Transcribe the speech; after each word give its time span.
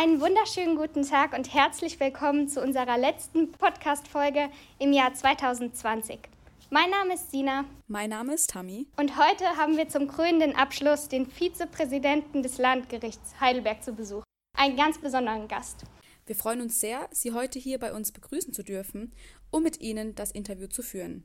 Einen 0.00 0.20
wunderschönen 0.20 0.76
guten 0.76 1.02
Tag 1.02 1.36
und 1.36 1.52
herzlich 1.52 1.98
willkommen 1.98 2.46
zu 2.46 2.62
unserer 2.62 2.96
letzten 2.96 3.50
Podcast-Folge 3.50 4.48
im 4.78 4.92
Jahr 4.92 5.12
2020. 5.12 6.20
Mein 6.70 6.88
Name 6.88 7.14
ist 7.14 7.32
Sina. 7.32 7.64
Mein 7.88 8.10
Name 8.10 8.34
ist 8.34 8.50
Tammy. 8.50 8.86
Und 8.96 9.18
heute 9.18 9.44
haben 9.56 9.76
wir 9.76 9.88
zum 9.88 10.06
krönenden 10.06 10.54
Abschluss 10.54 11.08
den 11.08 11.26
Vizepräsidenten 11.26 12.44
des 12.44 12.58
Landgerichts 12.58 13.40
Heidelberg 13.40 13.82
zu 13.82 13.92
Besuch. 13.92 14.22
Einen 14.56 14.76
ganz 14.76 14.98
besonderen 14.98 15.48
Gast. 15.48 15.82
Wir 16.26 16.36
freuen 16.36 16.60
uns 16.60 16.78
sehr, 16.78 17.08
Sie 17.10 17.32
heute 17.32 17.58
hier 17.58 17.80
bei 17.80 17.92
uns 17.92 18.12
begrüßen 18.12 18.52
zu 18.52 18.62
dürfen, 18.62 19.12
um 19.50 19.64
mit 19.64 19.80
Ihnen 19.80 20.14
das 20.14 20.30
Interview 20.30 20.68
zu 20.68 20.82
führen. 20.84 21.24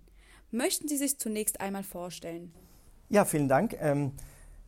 Möchten 0.50 0.88
Sie 0.88 0.98
sich 0.98 1.20
zunächst 1.20 1.62
einmal 1.62 1.84
vorstellen? 1.84 2.52
Ja, 3.10 3.24
vielen 3.24 3.50
Dank. 3.50 3.78
Ähm, 3.80 4.14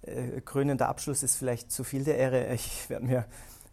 äh, 0.03 0.41
krönender 0.41 0.89
Abschluss 0.89 1.23
ist 1.23 1.37
vielleicht 1.37 1.71
zu 1.71 1.83
viel 1.83 2.03
der 2.03 2.19
Ehre. 2.19 2.53
Ich 2.53 2.87
werde 2.87 3.05
mir 3.07 3.25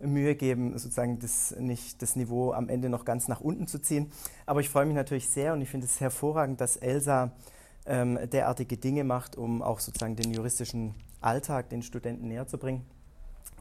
Mühe 0.02 0.34
geben, 0.34 0.78
sozusagen 0.78 1.18
das, 1.18 1.54
nicht 1.58 2.02
das 2.02 2.16
Niveau 2.16 2.52
am 2.52 2.68
Ende 2.68 2.88
noch 2.88 3.04
ganz 3.04 3.28
nach 3.28 3.40
unten 3.40 3.66
zu 3.66 3.78
ziehen. 3.78 4.10
Aber 4.46 4.60
ich 4.60 4.68
freue 4.68 4.86
mich 4.86 4.94
natürlich 4.94 5.28
sehr 5.28 5.52
und 5.52 5.62
ich 5.62 5.68
finde 5.68 5.86
es 5.86 6.00
hervorragend, 6.00 6.60
dass 6.60 6.76
Elsa 6.76 7.32
ähm, 7.86 8.18
derartige 8.30 8.76
Dinge 8.76 9.04
macht, 9.04 9.36
um 9.36 9.62
auch 9.62 9.80
sozusagen 9.80 10.16
den 10.16 10.32
juristischen 10.32 10.94
Alltag 11.20 11.68
den 11.70 11.82
Studenten 11.82 12.28
näher 12.28 12.46
zu 12.46 12.58
bringen. 12.58 12.84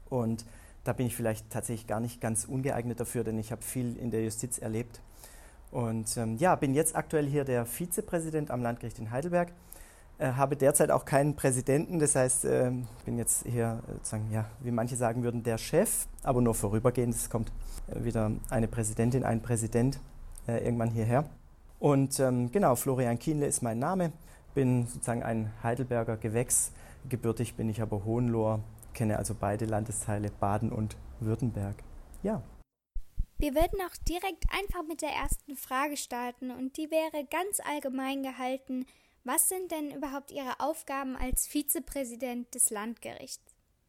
Und 0.09 0.45
da 0.83 0.93
bin 0.93 1.05
ich 1.05 1.15
vielleicht 1.15 1.49
tatsächlich 1.49 1.87
gar 1.87 1.99
nicht 1.99 2.21
ganz 2.21 2.45
ungeeignet 2.45 2.99
dafür, 2.99 3.23
denn 3.23 3.37
ich 3.37 3.51
habe 3.51 3.61
viel 3.61 3.97
in 3.97 4.11
der 4.11 4.23
Justiz 4.23 4.57
erlebt. 4.57 5.01
Und 5.71 6.17
ähm, 6.17 6.35
ja, 6.37 6.55
bin 6.55 6.73
jetzt 6.73 6.95
aktuell 6.95 7.27
hier 7.27 7.45
der 7.45 7.65
Vizepräsident 7.65 8.51
am 8.51 8.61
Landgericht 8.61 8.99
in 8.99 9.11
Heidelberg 9.11 9.53
habe 10.27 10.55
derzeit 10.55 10.91
auch 10.91 11.05
keinen 11.05 11.35
Präsidenten, 11.35 11.99
das 11.99 12.15
heißt, 12.15 12.45
äh, 12.45 12.71
bin 13.05 13.17
jetzt 13.17 13.45
hier, 13.45 13.81
äh, 13.87 13.93
sozusagen, 13.93 14.31
ja, 14.31 14.45
wie 14.59 14.71
manche 14.71 14.95
sagen 14.95 15.23
würden, 15.23 15.43
der 15.43 15.57
Chef, 15.57 16.07
aber 16.23 16.41
nur 16.41 16.53
vorübergehend. 16.53 17.15
Es 17.15 17.29
kommt 17.29 17.51
äh, 17.87 18.03
wieder 18.03 18.31
eine 18.49 18.67
Präsidentin, 18.67 19.23
ein 19.23 19.41
Präsident 19.41 19.99
äh, 20.47 20.63
irgendwann 20.63 20.91
hierher. 20.91 21.25
Und 21.79 22.19
ähm, 22.19 22.51
genau, 22.51 22.75
Florian 22.75 23.17
Kienle 23.17 23.47
ist 23.47 23.63
mein 23.63 23.79
Name, 23.79 24.11
bin 24.53 24.85
sozusagen 24.85 25.23
ein 25.23 25.51
Heidelberger 25.63 26.17
Gewächs. 26.17 26.71
Gebürtig 27.09 27.55
bin 27.55 27.69
ich 27.69 27.81
aber 27.81 28.05
Hohenloher, 28.05 28.59
kenne 28.93 29.17
also 29.17 29.33
beide 29.33 29.65
Landesteile 29.65 30.29
Baden 30.39 30.71
und 30.71 30.95
Württemberg. 31.19 31.75
Ja. 32.21 32.43
Wir 33.39 33.55
würden 33.55 33.79
auch 33.81 33.97
direkt 34.07 34.45
einfach 34.51 34.83
mit 34.87 35.01
der 35.01 35.09
ersten 35.09 35.55
Frage 35.55 35.97
starten 35.97 36.51
und 36.51 36.77
die 36.77 36.91
wäre 36.91 37.25
ganz 37.31 37.59
allgemein 37.59 38.21
gehalten. 38.21 38.85
Was 39.23 39.49
sind 39.49 39.71
denn 39.71 39.91
überhaupt 39.91 40.31
Ihre 40.31 40.59
Aufgaben 40.59 41.15
als 41.15 41.45
Vizepräsident 41.45 42.55
des 42.55 42.71
Landgerichts? 42.71 43.43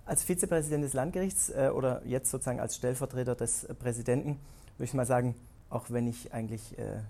Als 0.05 0.25
Vizepräsident 0.25 0.85
des 0.85 0.93
Landgerichts 0.93 1.49
äh, 1.49 1.71
oder 1.75 2.03
jetzt 2.05 2.31
sozusagen 2.31 2.61
als 2.61 2.77
Stellvertreter 2.77 3.35
des 3.35 3.65
äh, 3.65 3.73
Präsidenten 3.75 4.39
würde 4.77 4.85
ich 4.85 4.95
mal 4.95 5.07
sagen, 5.07 5.35
auch 5.71 5.87
wenn 5.89 6.07
ich 6.07 6.35
eigentlich 6.35 6.77
äh, 6.79 7.01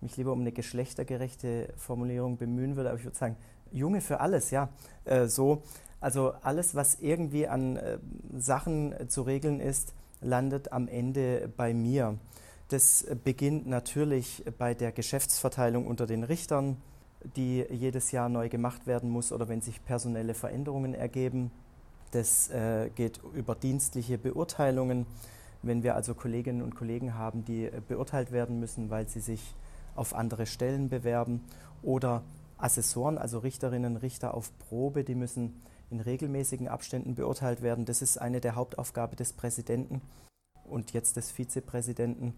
mich 0.00 0.16
lieber 0.16 0.32
um 0.32 0.40
eine 0.40 0.50
geschlechtergerechte 0.50 1.72
Formulierung 1.76 2.36
bemühen 2.36 2.74
würde, 2.74 2.88
aber 2.88 2.98
ich 2.98 3.04
würde 3.04 3.16
sagen, 3.16 3.36
Junge 3.70 4.00
für 4.00 4.18
alles, 4.18 4.50
ja. 4.50 4.68
Äh, 5.04 5.28
so, 5.28 5.62
also 6.00 6.32
alles, 6.42 6.74
was 6.74 6.96
irgendwie 6.98 7.46
an 7.46 7.76
äh, 7.76 7.98
Sachen 8.36 9.08
zu 9.08 9.22
regeln 9.22 9.60
ist, 9.60 9.94
landet 10.20 10.72
am 10.72 10.88
Ende 10.88 11.48
bei 11.56 11.74
mir. 11.74 12.18
Das 12.70 13.06
beginnt 13.22 13.68
natürlich 13.68 14.42
bei 14.58 14.74
der 14.74 14.90
Geschäftsverteilung 14.90 15.86
unter 15.86 16.06
den 16.06 16.24
Richtern, 16.24 16.78
die 17.36 17.64
jedes 17.70 18.12
Jahr 18.12 18.28
neu 18.28 18.48
gemacht 18.48 18.86
werden 18.86 19.10
muss 19.10 19.32
oder 19.32 19.48
wenn 19.48 19.60
sich 19.60 19.84
personelle 19.84 20.34
Veränderungen 20.34 20.94
ergeben. 20.94 21.50
Das 22.10 22.50
äh, 22.50 22.90
geht 22.94 23.20
über 23.34 23.54
dienstliche 23.54 24.18
Beurteilungen. 24.18 25.06
Wenn 25.62 25.82
wir 25.82 25.94
also 25.94 26.14
Kolleginnen 26.14 26.62
und 26.62 26.74
Kollegen 26.74 27.14
haben, 27.14 27.44
die 27.44 27.66
äh, 27.66 27.80
beurteilt 27.86 28.32
werden 28.32 28.60
müssen, 28.60 28.90
weil 28.90 29.08
sie 29.08 29.20
sich 29.20 29.54
auf 29.94 30.14
andere 30.14 30.46
Stellen 30.46 30.88
bewerben 30.88 31.40
oder 31.82 32.22
Assessoren, 32.58 33.18
also 33.18 33.38
Richterinnen, 33.38 33.96
Richter 33.96 34.34
auf 34.34 34.50
Probe, 34.58 35.04
die 35.04 35.14
müssen 35.14 35.62
in 35.90 36.00
regelmäßigen 36.00 36.68
Abständen 36.68 37.14
beurteilt 37.14 37.62
werden. 37.62 37.84
Das 37.84 38.02
ist 38.02 38.18
eine 38.18 38.40
der 38.40 38.54
Hauptaufgaben 38.54 39.16
des 39.16 39.32
Präsidenten 39.32 40.00
und 40.64 40.92
jetzt 40.92 41.16
des 41.16 41.30
Vizepräsidenten. 41.30 42.34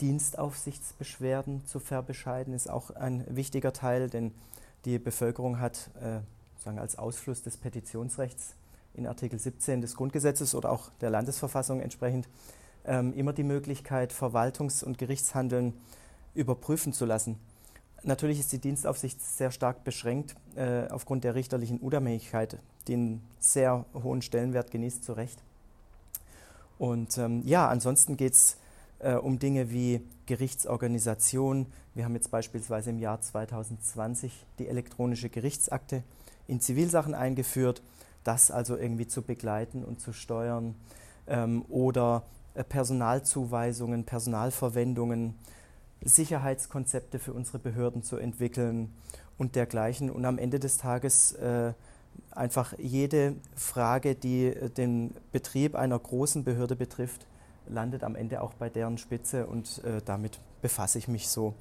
Dienstaufsichtsbeschwerden 0.00 1.66
zu 1.66 1.78
verbescheiden, 1.78 2.54
ist 2.54 2.70
auch 2.70 2.90
ein 2.90 3.24
wichtiger 3.28 3.72
Teil, 3.72 4.08
denn 4.08 4.32
die 4.84 4.98
Bevölkerung 4.98 5.60
hat 5.60 5.90
äh, 6.00 6.20
sagen 6.62 6.78
als 6.78 6.98
Ausfluss 6.98 7.42
des 7.42 7.56
Petitionsrechts 7.56 8.54
in 8.94 9.06
Artikel 9.06 9.38
17 9.38 9.80
des 9.80 9.94
Grundgesetzes 9.94 10.54
oder 10.54 10.70
auch 10.70 10.90
der 11.00 11.10
Landesverfassung 11.10 11.80
entsprechend 11.80 12.28
ähm, 12.84 13.12
immer 13.14 13.32
die 13.32 13.44
Möglichkeit, 13.44 14.12
Verwaltungs- 14.12 14.84
und 14.84 14.98
Gerichtshandeln 14.98 15.74
überprüfen 16.34 16.92
zu 16.92 17.04
lassen. 17.04 17.38
Natürlich 18.02 18.40
ist 18.40 18.52
die 18.52 18.58
Dienstaufsicht 18.58 19.20
sehr 19.20 19.50
stark 19.50 19.84
beschränkt 19.84 20.34
äh, 20.56 20.88
aufgrund 20.88 21.24
der 21.24 21.34
richterlichen 21.34 21.78
Unabhängigkeit, 21.78 22.58
die 22.86 22.94
einen 22.94 23.22
sehr 23.38 23.84
hohen 23.92 24.22
Stellenwert 24.22 24.70
genießt, 24.70 25.04
zu 25.04 25.12
Recht. 25.12 25.42
Und 26.78 27.18
ähm, 27.18 27.42
ja, 27.44 27.68
ansonsten 27.68 28.16
geht 28.16 28.32
es 28.32 28.56
äh, 29.00 29.14
um 29.14 29.38
Dinge 29.38 29.70
wie 29.70 30.00
Gerichtsorganisation. 30.26 31.66
Wir 31.94 32.04
haben 32.04 32.14
jetzt 32.14 32.30
beispielsweise 32.30 32.90
im 32.90 32.98
Jahr 32.98 33.20
2020 33.20 34.46
die 34.58 34.68
elektronische 34.68 35.28
Gerichtsakte 35.28 36.02
in 36.46 36.60
Zivilsachen 36.60 37.14
eingeführt, 37.14 37.82
das 38.24 38.50
also 38.50 38.76
irgendwie 38.76 39.06
zu 39.06 39.22
begleiten 39.22 39.84
und 39.84 40.00
zu 40.00 40.12
steuern 40.12 40.74
ähm, 41.26 41.64
oder 41.68 42.24
äh, 42.54 42.64
Personalzuweisungen, 42.64 44.04
Personalverwendungen, 44.04 45.34
Sicherheitskonzepte 46.02 47.18
für 47.18 47.32
unsere 47.32 47.58
Behörden 47.58 48.02
zu 48.02 48.16
entwickeln 48.16 48.92
und 49.38 49.54
dergleichen. 49.54 50.10
Und 50.10 50.24
am 50.24 50.38
Ende 50.38 50.58
des 50.58 50.78
Tages 50.78 51.32
äh, 51.32 51.72
einfach 52.30 52.74
jede 52.78 53.34
Frage, 53.54 54.14
die 54.14 54.46
äh, 54.46 54.70
den 54.70 55.14
Betrieb 55.32 55.74
einer 55.74 55.98
großen 55.98 56.44
Behörde 56.44 56.76
betrifft, 56.76 57.26
landet 57.70 58.04
am 58.04 58.16
Ende 58.16 58.42
auch 58.42 58.54
bei 58.54 58.68
deren 58.68 58.98
Spitze 58.98 59.46
und 59.46 59.82
äh, 59.84 60.00
damit 60.04 60.40
befasse 60.62 60.98
ich 60.98 61.08
mich 61.08 61.28
so. 61.28 61.54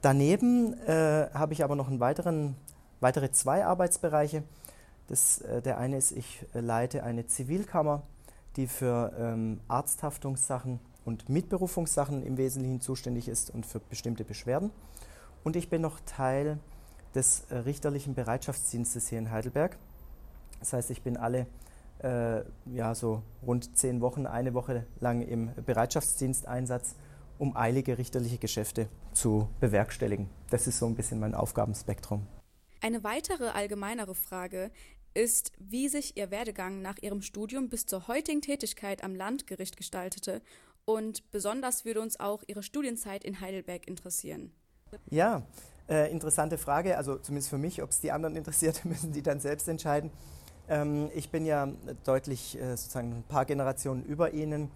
Daneben 0.00 0.74
äh, 0.86 1.28
habe 1.34 1.52
ich 1.52 1.64
aber 1.64 1.74
noch 1.74 1.88
einen 1.88 2.00
weiteren, 2.00 2.56
weitere 3.00 3.32
zwei 3.32 3.64
Arbeitsbereiche. 3.64 4.44
Das, 5.08 5.40
äh, 5.40 5.60
der 5.62 5.78
eine 5.78 5.96
ist, 5.96 6.12
ich 6.12 6.46
leite 6.52 7.02
eine 7.02 7.26
Zivilkammer, 7.26 8.02
die 8.56 8.66
für 8.66 9.12
ähm, 9.18 9.60
Arzthaftungssachen 9.68 10.80
und 11.04 11.28
Mitberufungssachen 11.28 12.22
im 12.24 12.36
Wesentlichen 12.36 12.80
zuständig 12.80 13.28
ist 13.28 13.50
und 13.50 13.66
für 13.66 13.80
bestimmte 13.80 14.24
Beschwerden. 14.24 14.70
Und 15.42 15.56
ich 15.56 15.70
bin 15.70 15.80
noch 15.80 16.00
Teil 16.04 16.58
des 17.14 17.46
äh, 17.50 17.56
richterlichen 17.56 18.14
Bereitschaftsdienstes 18.14 19.08
hier 19.08 19.18
in 19.18 19.30
Heidelberg. 19.30 19.76
Das 20.60 20.72
heißt, 20.72 20.90
ich 20.90 21.02
bin 21.02 21.16
alle 21.16 21.46
äh, 22.02 22.42
ja, 22.66 22.94
so 22.94 23.22
rund 23.46 23.76
zehn 23.76 24.00
Wochen, 24.00 24.26
eine 24.26 24.54
Woche 24.54 24.86
lang 25.00 25.22
im 25.22 25.50
Bereitschaftsdiensteinsatz, 25.64 26.94
um 27.38 27.56
eilige 27.56 27.98
richterliche 27.98 28.38
Geschäfte 28.38 28.88
zu 29.12 29.48
bewerkstelligen. 29.60 30.28
Das 30.50 30.66
ist 30.66 30.78
so 30.78 30.86
ein 30.86 30.94
bisschen 30.94 31.20
mein 31.20 31.34
Aufgabenspektrum. 31.34 32.26
Eine 32.80 33.02
weitere 33.04 33.48
allgemeinere 33.48 34.14
Frage 34.14 34.70
ist, 35.14 35.52
wie 35.58 35.88
sich 35.88 36.16
Ihr 36.16 36.30
Werdegang 36.30 36.80
nach 36.80 36.98
Ihrem 37.00 37.22
Studium 37.22 37.68
bis 37.68 37.86
zur 37.86 38.06
heutigen 38.06 38.40
Tätigkeit 38.40 39.02
am 39.02 39.14
Landgericht 39.14 39.76
gestaltete 39.76 40.42
und 40.84 41.30
besonders 41.32 41.84
würde 41.84 42.00
uns 42.00 42.20
auch 42.20 42.42
Ihre 42.46 42.62
Studienzeit 42.62 43.24
in 43.24 43.40
Heidelberg 43.40 43.88
interessieren. 43.88 44.52
Ja, 45.10 45.42
äh, 45.88 46.10
interessante 46.10 46.56
Frage. 46.56 46.96
Also 46.96 47.18
zumindest 47.18 47.50
für 47.50 47.58
mich, 47.58 47.82
ob 47.82 47.90
es 47.90 48.00
die 48.00 48.12
anderen 48.12 48.36
interessiert, 48.42 48.84
müssen 48.84 49.12
die 49.12 49.22
dann 49.22 49.40
selbst 49.40 49.68
entscheiden. 49.68 50.10
Ähm, 50.68 51.10
ich 51.14 51.30
bin 51.30 51.44
ja 51.44 51.68
deutlich 52.04 52.60
äh, 52.60 52.76
sozusagen 52.76 53.12
ein 53.12 53.24
paar 53.28 53.44
Generationen 53.44 54.04
über 54.04 54.32
Ihnen, 54.32 54.70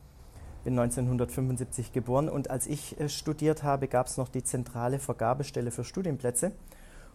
bin 0.65 0.79
1975 0.79 1.93
geboren 1.93 2.29
und 2.29 2.51
als 2.51 2.67
ich 2.67 2.99
äh, 3.01 3.09
studiert 3.09 3.63
habe, 3.63 3.89
gab 3.89 4.07
es 4.07 4.17
noch 4.17 4.29
die 4.29 4.45
zentrale 4.45 4.99
Vergabestelle 4.99 5.71
für 5.71 5.85
Studienplätze. 5.85 6.53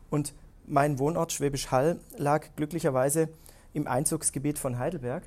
Und 0.10 0.34
mein 0.66 1.00
Wohnort 1.00 1.32
Schwäbisch 1.32 1.72
Hall 1.72 2.00
lag 2.18 2.46
glücklicherweise 2.56 3.30
im 3.74 3.88
Einzugsgebiet 3.88 4.60
von 4.60 4.78
Heidelberg. 4.78 5.24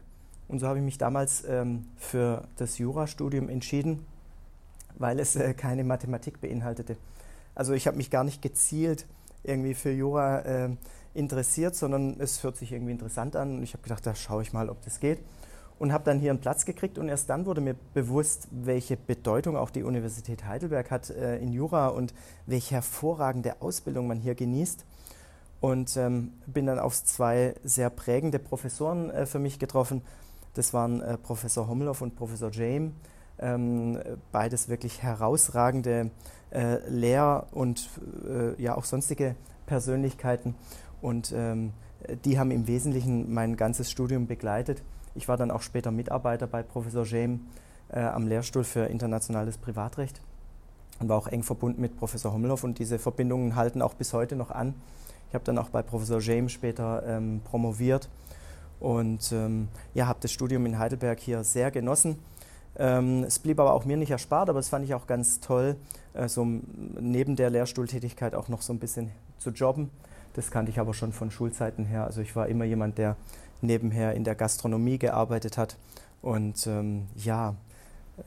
Und 0.48 0.58
so 0.58 0.66
habe 0.66 0.78
ich 0.78 0.84
mich 0.84 0.98
damals 0.98 1.44
ähm, 1.44 1.86
für 1.96 2.46
das 2.56 2.78
Jurastudium 2.78 3.48
entschieden, 3.48 4.04
weil 4.98 5.18
es 5.18 5.36
äh, 5.36 5.54
keine 5.54 5.84
Mathematik 5.84 6.40
beinhaltete. 6.40 6.96
Also 7.54 7.72
ich 7.72 7.86
habe 7.86 7.96
mich 7.96 8.10
gar 8.10 8.24
nicht 8.24 8.42
gezielt 8.42 9.06
irgendwie 9.42 9.74
für 9.74 9.90
Jura 9.90 10.40
äh, 10.40 10.70
interessiert, 11.14 11.74
sondern 11.74 12.16
es 12.20 12.42
hört 12.42 12.56
sich 12.56 12.72
irgendwie 12.72 12.92
interessant 12.92 13.36
an 13.36 13.56
und 13.56 13.62
ich 13.62 13.72
habe 13.72 13.82
gedacht, 13.82 14.06
da 14.06 14.14
schaue 14.14 14.42
ich 14.42 14.52
mal, 14.52 14.68
ob 14.68 14.82
das 14.82 15.00
geht 15.00 15.18
und 15.78 15.92
habe 15.92 16.04
dann 16.04 16.20
hier 16.20 16.30
einen 16.30 16.40
Platz 16.40 16.66
gekriegt 16.66 16.98
und 16.98 17.08
erst 17.08 17.30
dann 17.30 17.46
wurde 17.46 17.60
mir 17.60 17.74
bewusst, 17.94 18.48
welche 18.50 18.96
Bedeutung 18.96 19.56
auch 19.56 19.70
die 19.70 19.82
Universität 19.82 20.44
Heidelberg 20.44 20.90
hat 20.90 21.10
äh, 21.10 21.38
in 21.38 21.52
Jura 21.52 21.88
und 21.88 22.14
welche 22.46 22.76
hervorragende 22.76 23.60
Ausbildung 23.62 24.06
man 24.06 24.18
hier 24.18 24.34
genießt 24.34 24.84
und 25.60 25.96
ähm, 25.96 26.32
bin 26.46 26.66
dann 26.66 26.78
auf 26.78 27.02
zwei 27.02 27.54
sehr 27.64 27.90
prägende 27.90 28.38
Professoren 28.38 29.10
äh, 29.10 29.26
für 29.26 29.38
mich 29.38 29.58
getroffen. 29.58 30.02
Das 30.54 30.74
waren 30.74 31.00
äh, 31.00 31.16
Professor 31.16 31.68
Hommelhoff 31.68 32.02
und 32.02 32.16
Professor 32.16 32.50
James. 32.50 32.92
Ähm, 33.38 33.98
beides 34.32 34.68
wirklich 34.68 35.02
herausragende 35.02 36.10
äh, 36.50 36.76
Lehr- 36.90 37.46
und 37.52 37.88
äh, 38.28 38.60
ja 38.62 38.76
auch 38.76 38.84
sonstige 38.84 39.34
Persönlichkeiten. 39.64 40.54
Und 41.00 41.32
ähm, 41.36 41.72
die 42.24 42.38
haben 42.38 42.50
im 42.50 42.66
Wesentlichen 42.66 43.32
mein 43.32 43.56
ganzes 43.56 43.90
Studium 43.90 44.26
begleitet. 44.26 44.82
Ich 45.14 45.28
war 45.28 45.36
dann 45.36 45.50
auch 45.50 45.62
später 45.62 45.90
Mitarbeiter 45.90 46.46
bei 46.46 46.62
Professor 46.62 47.04
James 47.04 47.40
äh, 47.88 48.00
am 48.00 48.26
Lehrstuhl 48.26 48.64
für 48.64 48.86
internationales 48.86 49.58
Privatrecht 49.58 50.20
und 51.00 51.08
war 51.08 51.16
auch 51.16 51.26
eng 51.28 51.42
verbunden 51.42 51.80
mit 51.80 51.96
Professor 51.96 52.32
Hommelhoff 52.32 52.64
und 52.64 52.78
diese 52.78 52.98
Verbindungen 52.98 53.56
halten 53.56 53.82
auch 53.82 53.94
bis 53.94 54.12
heute 54.12 54.36
noch 54.36 54.50
an. 54.50 54.74
Ich 55.28 55.34
habe 55.34 55.44
dann 55.44 55.58
auch 55.58 55.70
bei 55.70 55.82
Professor 55.82 56.20
James 56.20 56.52
später 56.52 57.02
ähm, 57.06 57.40
promoviert 57.44 58.08
und 58.80 59.30
ähm, 59.32 59.68
ja, 59.94 60.06
habe 60.06 60.18
das 60.22 60.32
Studium 60.32 60.66
in 60.66 60.78
Heidelberg 60.78 61.20
hier 61.20 61.44
sehr 61.44 61.70
genossen. 61.70 62.18
Ähm, 62.76 63.24
es 63.24 63.38
blieb 63.38 63.60
aber 63.60 63.74
auch 63.74 63.84
mir 63.84 63.96
nicht 63.96 64.10
erspart, 64.10 64.48
aber 64.48 64.58
das 64.58 64.68
fand 64.68 64.84
ich 64.84 64.94
auch 64.94 65.06
ganz 65.06 65.40
toll, 65.40 65.76
äh, 66.14 66.28
so 66.28 66.44
neben 66.44 67.36
der 67.36 67.50
Lehrstuhltätigkeit 67.50 68.34
auch 68.34 68.48
noch 68.48 68.62
so 68.62 68.72
ein 68.72 68.78
bisschen 68.78 69.10
zu 69.38 69.50
jobben. 69.50 69.90
Das 70.34 70.50
kannte 70.50 70.70
ich 70.70 70.78
aber 70.78 70.94
schon 70.94 71.12
von 71.12 71.30
Schulzeiten 71.30 71.84
her. 71.84 72.04
Also 72.04 72.20
ich 72.20 72.36
war 72.36 72.48
immer 72.48 72.64
jemand, 72.64 72.98
der 72.98 73.16
nebenher 73.60 74.14
in 74.14 74.24
der 74.24 74.34
Gastronomie 74.34 74.98
gearbeitet 74.98 75.58
hat. 75.58 75.76
Und 76.22 76.66
ähm, 76.66 77.06
ja, 77.16 77.56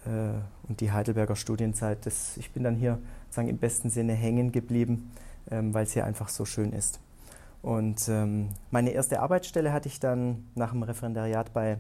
äh, 0.06 0.68
und 0.68 0.82
die 0.82 0.92
Heidelberger 0.92 1.36
Studienzeit, 1.36 2.06
das, 2.06 2.38
ich 2.38 2.52
bin 2.52 2.64
dann 2.64 2.76
hier 2.76 3.00
sagen, 3.30 3.48
im 3.48 3.58
besten 3.58 3.90
Sinne 3.90 4.14
hängen 4.14 4.52
geblieben, 4.52 5.12
ähm, 5.50 5.74
weil 5.74 5.84
es 5.84 5.94
hier 5.94 6.06
einfach 6.06 6.30
so 6.30 6.46
schön 6.46 6.74
ist. 6.74 7.00
Und 7.62 8.10
ähm, 8.10 8.50
meine 8.72 8.92
erste 8.92 9.22
Arbeitsstelle 9.22 9.72
hatte 9.72 9.88
ich 9.88 10.00
dann 10.00 10.46
nach 10.56 10.72
dem 10.72 10.84
Referendariat 10.84 11.54
bei 11.54 11.80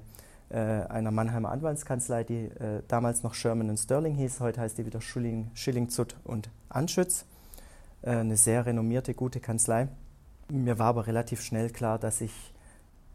äh, 0.49 0.57
einer 0.57 1.11
Mannheimer 1.11 1.51
Anwaltskanzlei, 1.51 2.23
die 2.23 2.45
äh, 2.45 2.83
damals 2.87 3.23
noch 3.23 3.33
Sherman 3.33 3.75
Sterling 3.75 4.15
hieß, 4.15 4.39
heute 4.39 4.61
heißt 4.61 4.77
die 4.77 4.85
wieder 4.85 5.01
Schilling, 5.01 5.51
Schilling 5.53 5.89
Zutt 5.89 6.15
und 6.23 6.49
Anschütz. 6.69 7.25
Äh, 8.01 8.11
eine 8.11 8.37
sehr 8.37 8.65
renommierte, 8.65 9.13
gute 9.13 9.39
Kanzlei. 9.39 9.87
Mir 10.49 10.79
war 10.79 10.87
aber 10.87 11.07
relativ 11.07 11.41
schnell 11.41 11.69
klar, 11.69 11.99
dass 11.99 12.21
ich 12.21 12.31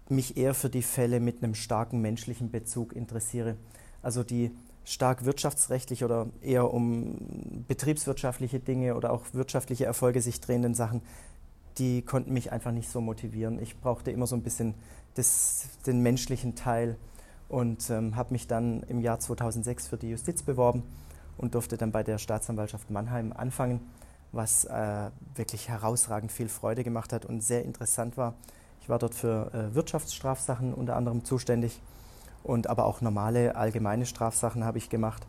mich 0.08 0.36
eher 0.36 0.54
für 0.54 0.70
die 0.70 0.82
Fälle 0.82 1.20
mit 1.20 1.42
einem 1.42 1.54
starken 1.54 2.00
menschlichen 2.00 2.50
Bezug 2.50 2.94
interessiere. 2.94 3.56
Also 4.02 4.24
die 4.24 4.50
stark 4.84 5.26
wirtschaftsrechtlich 5.26 6.02
oder 6.02 6.28
eher 6.40 6.72
um 6.72 7.64
betriebswirtschaftliche 7.68 8.58
Dinge 8.58 8.94
oder 8.94 9.12
auch 9.12 9.22
wirtschaftliche 9.32 9.84
Erfolge 9.84 10.22
sich 10.22 10.40
drehenden 10.40 10.74
Sachen, 10.74 11.02
die 11.76 12.02
konnten 12.02 12.32
mich 12.32 12.52
einfach 12.52 12.72
nicht 12.72 12.88
so 12.88 13.00
motivieren. 13.00 13.60
Ich 13.60 13.78
brauchte 13.78 14.10
immer 14.10 14.26
so 14.26 14.34
ein 14.34 14.42
bisschen 14.42 14.74
das, 15.14 15.68
den 15.86 16.00
menschlichen 16.00 16.54
Teil 16.54 16.96
und 17.48 17.90
ähm, 17.90 18.16
habe 18.16 18.32
mich 18.32 18.46
dann 18.46 18.82
im 18.84 19.00
Jahr 19.00 19.20
2006 19.20 19.88
für 19.88 19.98
die 19.98 20.10
Justiz 20.10 20.42
beworben 20.42 20.82
und 21.36 21.54
durfte 21.54 21.76
dann 21.76 21.92
bei 21.92 22.02
der 22.02 22.18
Staatsanwaltschaft 22.18 22.90
Mannheim 22.90 23.32
anfangen, 23.32 23.80
was 24.38 24.64
äh, 24.64 25.10
wirklich 25.34 25.68
herausragend 25.68 26.32
viel 26.32 26.48
Freude 26.48 26.84
gemacht 26.84 27.12
hat 27.12 27.26
und 27.26 27.42
sehr 27.42 27.64
interessant 27.64 28.16
war. 28.16 28.34
Ich 28.80 28.88
war 28.88 28.98
dort 28.98 29.14
für 29.14 29.52
äh, 29.52 29.74
Wirtschaftsstrafsachen 29.74 30.72
unter 30.72 30.96
anderem 30.96 31.24
zuständig 31.24 31.82
und 32.44 32.68
aber 32.68 32.86
auch 32.86 33.02
normale 33.02 33.56
allgemeine 33.56 34.06
Strafsachen 34.06 34.64
habe 34.64 34.78
ich 34.78 34.88
gemacht. 34.88 35.26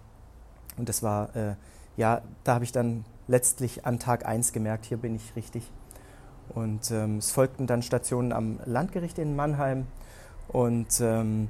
Und 0.78 0.88
das 0.88 1.04
war, 1.04 1.36
äh, 1.36 1.56
ja, 1.98 2.22
da 2.46 2.54
habe 2.54 2.64
ich 2.64 2.72
dann 2.72 3.04
letztlich 3.28 3.86
an 3.86 4.00
Tag 4.00 4.26
1 4.26 4.54
gemerkt, 4.54 4.86
hier 4.86 4.98
bin 4.98 5.16
ich 5.16 5.36
richtig. 5.36 5.70
Und 6.50 6.90
ähm, 6.92 7.18
es 7.18 7.32
folgten 7.32 7.68
dann 7.68 7.82
Stationen 7.82 8.32
am 8.32 8.60
Landgericht 8.66 9.20
in 9.20 9.36
Mannheim 9.36 9.88
und 10.48 11.02
ähm, 11.02 11.50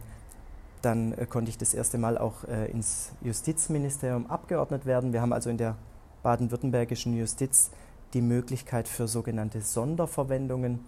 dann 0.82 1.14
äh, 1.14 1.26
konnte 1.26 1.50
ich 1.50 1.58
das 1.58 1.74
erste 1.74 1.98
Mal 1.98 2.18
auch 2.18 2.46
äh, 2.46 2.72
ins 2.72 3.12
Justizministerium 3.22 4.28
abgeordnet 4.28 4.86
werden. 4.86 5.14
Wir 5.14 5.22
haben 5.22 5.34
also 5.34 5.50
in 5.50 5.58
der 5.58 5.76
baden-württembergischen 6.24 7.18
Justiz 7.18 7.72
die 8.14 8.22
Möglichkeit 8.22 8.88
für 8.88 9.08
sogenannte 9.08 9.62
Sonderverwendungen. 9.62 10.80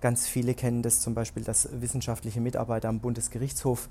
Ganz 0.00 0.28
viele 0.28 0.54
kennen 0.54 0.82
das 0.82 1.00
zum 1.00 1.14
Beispiel, 1.14 1.42
dass 1.42 1.68
wissenschaftliche 1.80 2.40
Mitarbeiter 2.40 2.88
am 2.88 3.00
Bundesgerichtshof 3.00 3.88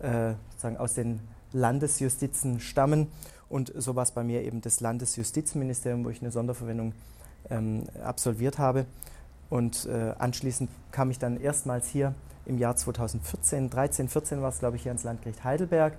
äh, 0.00 0.32
sozusagen 0.50 0.76
aus 0.76 0.94
den 0.94 1.20
Landesjustizen 1.52 2.60
stammen. 2.60 3.08
Und 3.48 3.72
so 3.76 3.94
war 3.94 4.02
es 4.02 4.10
bei 4.10 4.24
mir 4.24 4.42
eben 4.42 4.60
das 4.60 4.80
Landesjustizministerium, 4.80 6.04
wo 6.04 6.10
ich 6.10 6.20
eine 6.20 6.32
Sonderverwendung 6.32 6.92
ähm, 7.50 7.84
absolviert 8.02 8.58
habe. 8.58 8.86
Und 9.50 9.86
äh, 9.86 10.14
anschließend 10.18 10.70
kam 10.90 11.10
ich 11.10 11.18
dann 11.18 11.40
erstmals 11.40 11.86
hier 11.86 12.14
im 12.46 12.58
Jahr 12.58 12.74
2014, 12.74 13.70
13, 13.70 14.08
14 14.08 14.42
war 14.42 14.48
es, 14.48 14.58
glaube 14.58 14.76
ich, 14.76 14.82
hier 14.82 14.90
ans 14.90 15.04
Landgericht 15.04 15.44
Heidelberg. 15.44 15.96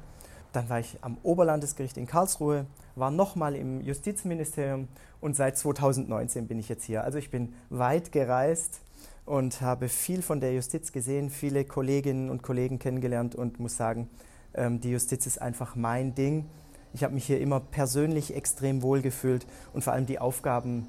Dann 0.56 0.70
war 0.70 0.80
ich 0.80 0.98
am 1.02 1.18
Oberlandesgericht 1.22 1.98
in 1.98 2.08
Karlsruhe, 2.08 2.66
war 2.96 3.12
nochmal 3.12 3.56
im 3.56 3.82
Justizministerium 3.82 4.88
und 5.20 5.36
seit 5.36 5.58
2019 5.58 6.48
bin 6.48 6.60
ich 6.60 6.70
jetzt 6.70 6.86
hier. 6.86 7.04
Also 7.04 7.18
ich 7.18 7.30
bin 7.30 7.54
weit 7.70 8.14
gereist 8.14 8.80
und 9.26 9.60
habe 9.60 9.90
viel 9.90 10.22
von 10.22 10.40
der 10.40 10.54
Justiz 10.54 10.94
gesehen, 10.94 11.30
viele 11.30 11.66
Kolleginnen 11.66 12.30
und 12.30 12.42
Kollegen 12.42 12.80
kennengelernt 12.80 13.36
und 13.36 13.60
muss 13.60 13.76
sagen, 13.76 14.10
ähm, 14.54 14.80
die 14.80 14.92
Justiz 14.92 15.26
ist 15.26 15.42
einfach 15.42 15.76
mein 15.76 16.16
Ding. 16.16 16.46
Ich 16.94 17.04
habe 17.04 17.14
mich 17.14 17.26
hier 17.26 17.42
immer 17.42 17.60
persönlich 17.60 18.34
extrem 18.34 18.82
wohl 18.82 19.02
gefühlt 19.02 19.46
und 19.74 19.84
vor 19.84 19.92
allem 19.92 20.06
die 20.06 20.20
Aufgaben, 20.20 20.88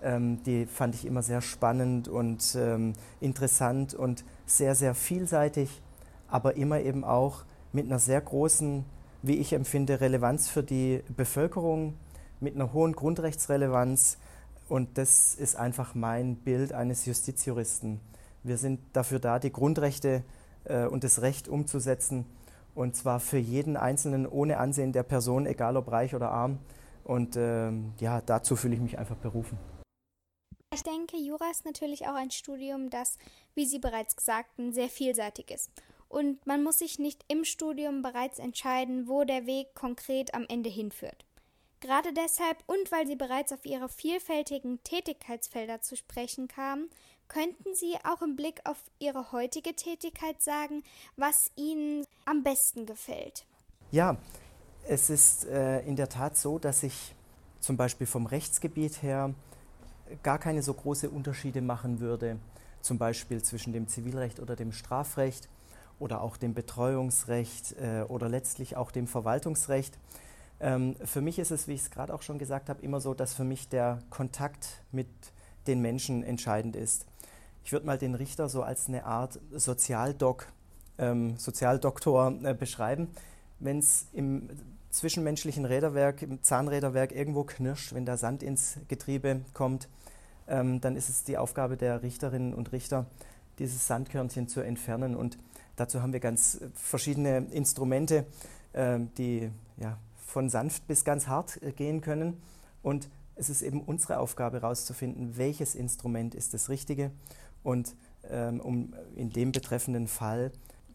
ähm, 0.00 0.40
die 0.44 0.66
fand 0.66 0.94
ich 0.94 1.04
immer 1.04 1.24
sehr 1.24 1.40
spannend 1.40 2.06
und 2.06 2.56
ähm, 2.56 2.92
interessant 3.20 3.94
und 3.94 4.24
sehr, 4.46 4.76
sehr 4.76 4.94
vielseitig, 4.94 5.82
aber 6.28 6.56
immer 6.56 6.78
eben 6.78 7.02
auch 7.02 7.42
mit 7.72 7.86
einer 7.86 7.98
sehr 7.98 8.20
großen, 8.20 8.84
wie 9.28 9.36
ich 9.36 9.52
empfinde, 9.52 10.00
Relevanz 10.00 10.48
für 10.48 10.62
die 10.62 11.04
Bevölkerung, 11.16 11.94
mit 12.40 12.54
einer 12.54 12.72
hohen 12.72 12.94
Grundrechtsrelevanz, 12.94 14.18
und 14.68 14.98
das 14.98 15.34
ist 15.34 15.56
einfach 15.56 15.94
mein 15.94 16.36
Bild 16.36 16.72
eines 16.72 17.06
Justizjuristen. 17.06 18.00
Wir 18.42 18.58
sind 18.58 18.80
dafür 18.92 19.18
da, 19.18 19.38
die 19.38 19.52
Grundrechte 19.52 20.22
äh, 20.64 20.84
und 20.84 21.04
das 21.04 21.22
Recht 21.22 21.48
umzusetzen. 21.48 22.26
Und 22.74 22.94
zwar 22.94 23.18
für 23.18 23.38
jeden 23.38 23.76
Einzelnen 23.76 24.26
ohne 24.26 24.58
Ansehen 24.58 24.92
der 24.92 25.02
Person, 25.02 25.46
egal 25.46 25.76
ob 25.76 25.90
reich 25.90 26.14
oder 26.14 26.30
arm. 26.30 26.58
Und 27.04 27.36
ähm, 27.36 27.92
ja, 27.98 28.20
dazu 28.20 28.56
fühle 28.56 28.74
ich 28.74 28.80
mich 28.80 28.98
einfach 28.98 29.16
berufen. 29.16 29.58
Ich 30.74 30.82
denke, 30.82 31.16
Jura 31.16 31.50
ist 31.50 31.64
natürlich 31.64 32.06
auch 32.06 32.14
ein 32.14 32.30
Studium, 32.30 32.90
das, 32.90 33.16
wie 33.54 33.64
Sie 33.64 33.78
bereits 33.78 34.14
sagten, 34.22 34.72
sehr 34.74 34.90
vielseitig 34.90 35.50
ist. 35.50 35.70
Und 36.08 36.46
man 36.46 36.62
muss 36.62 36.78
sich 36.78 36.98
nicht 36.98 37.24
im 37.28 37.44
Studium 37.44 38.02
bereits 38.02 38.38
entscheiden, 38.38 39.08
wo 39.08 39.24
der 39.24 39.46
Weg 39.46 39.74
konkret 39.74 40.34
am 40.34 40.46
Ende 40.48 40.70
hinführt. 40.70 41.24
Gerade 41.80 42.12
deshalb 42.12 42.58
und 42.66 42.90
weil 42.90 43.06
Sie 43.06 43.16
bereits 43.16 43.52
auf 43.52 43.64
Ihre 43.64 43.88
vielfältigen 43.88 44.82
Tätigkeitsfelder 44.82 45.80
zu 45.80 45.96
sprechen 45.96 46.48
kamen, 46.48 46.90
könnten 47.28 47.74
Sie 47.74 47.94
auch 48.04 48.22
im 48.22 48.36
Blick 48.36 48.60
auf 48.64 48.78
Ihre 48.98 49.32
heutige 49.32 49.76
Tätigkeit 49.76 50.42
sagen, 50.42 50.82
was 51.16 51.50
Ihnen 51.56 52.04
am 52.24 52.42
besten 52.42 52.86
gefällt? 52.86 53.44
Ja, 53.92 54.16
es 54.88 55.10
ist 55.10 55.44
äh, 55.44 55.80
in 55.80 55.94
der 55.94 56.08
Tat 56.08 56.36
so, 56.36 56.58
dass 56.58 56.82
ich 56.82 57.14
zum 57.60 57.76
Beispiel 57.76 58.06
vom 58.06 58.26
Rechtsgebiet 58.26 59.02
her 59.02 59.34
gar 60.22 60.38
keine 60.38 60.62
so 60.62 60.74
große 60.74 61.10
Unterschiede 61.10 61.60
machen 61.60 62.00
würde, 62.00 62.38
zum 62.80 62.98
Beispiel 62.98 63.42
zwischen 63.42 63.72
dem 63.72 63.86
Zivilrecht 63.88 64.40
oder 64.40 64.56
dem 64.56 64.72
Strafrecht 64.72 65.48
oder 65.98 66.22
auch 66.22 66.36
dem 66.36 66.54
Betreuungsrecht 66.54 67.74
äh, 67.80 68.02
oder 68.02 68.28
letztlich 68.28 68.76
auch 68.76 68.90
dem 68.90 69.06
Verwaltungsrecht. 69.06 69.98
Ähm, 70.60 70.96
für 71.04 71.20
mich 71.20 71.38
ist 71.38 71.50
es, 71.50 71.68
wie 71.68 71.74
ich 71.74 71.82
es 71.82 71.90
gerade 71.90 72.12
auch 72.14 72.22
schon 72.22 72.38
gesagt 72.38 72.68
habe, 72.68 72.82
immer 72.82 73.00
so, 73.00 73.14
dass 73.14 73.34
für 73.34 73.44
mich 73.44 73.68
der 73.68 74.02
Kontakt 74.10 74.82
mit 74.92 75.08
den 75.66 75.80
Menschen 75.80 76.22
entscheidend 76.22 76.76
ist. 76.76 77.06
Ich 77.64 77.72
würde 77.72 77.86
mal 77.86 77.98
den 77.98 78.14
Richter 78.14 78.48
so 78.48 78.62
als 78.62 78.88
eine 78.88 79.04
Art 79.04 79.38
Sozialdoc, 79.52 80.46
ähm, 80.96 81.36
Sozialdoktor 81.36 82.34
äh, 82.42 82.54
beschreiben. 82.54 83.08
Wenn 83.60 83.78
es 83.78 84.06
im 84.12 84.48
zwischenmenschlichen 84.90 85.64
Räderwerk, 85.64 86.22
im 86.22 86.42
Zahnräderwerk 86.42 87.12
irgendwo 87.12 87.44
knirscht, 87.44 87.94
wenn 87.94 88.06
der 88.06 88.16
Sand 88.16 88.42
ins 88.42 88.78
Getriebe 88.88 89.42
kommt, 89.52 89.88
ähm, 90.48 90.80
dann 90.80 90.96
ist 90.96 91.08
es 91.08 91.24
die 91.24 91.36
Aufgabe 91.36 91.76
der 91.76 92.02
Richterinnen 92.02 92.54
und 92.54 92.72
Richter, 92.72 93.06
dieses 93.58 93.86
Sandkörnchen 93.86 94.48
zu 94.48 94.60
entfernen. 94.60 95.14
Und 95.14 95.38
dazu 95.80 96.02
haben 96.02 96.12
wir 96.12 96.20
ganz 96.20 96.60
verschiedene 96.74 97.46
Instrumente, 97.50 98.26
äh, 98.72 98.98
die 99.16 99.50
ja, 99.76 99.98
von 100.26 100.50
sanft 100.50 100.86
bis 100.86 101.04
ganz 101.04 101.26
hart 101.26 101.62
äh, 101.62 101.72
gehen 101.72 102.00
können. 102.00 102.40
Und 102.82 103.08
es 103.34 103.50
ist 103.50 103.62
eben 103.62 103.82
unsere 103.82 104.18
Aufgabe 104.18 104.60
herauszufinden, 104.60 105.36
welches 105.36 105.74
Instrument 105.74 106.34
ist 106.34 106.54
das 106.54 106.68
Richtige 106.68 107.10
und 107.62 107.94
ähm, 108.28 108.60
um 108.60 108.94
in 109.14 109.30
dem 109.30 109.52
betreffenden 109.52 110.08
Fall 110.08 110.52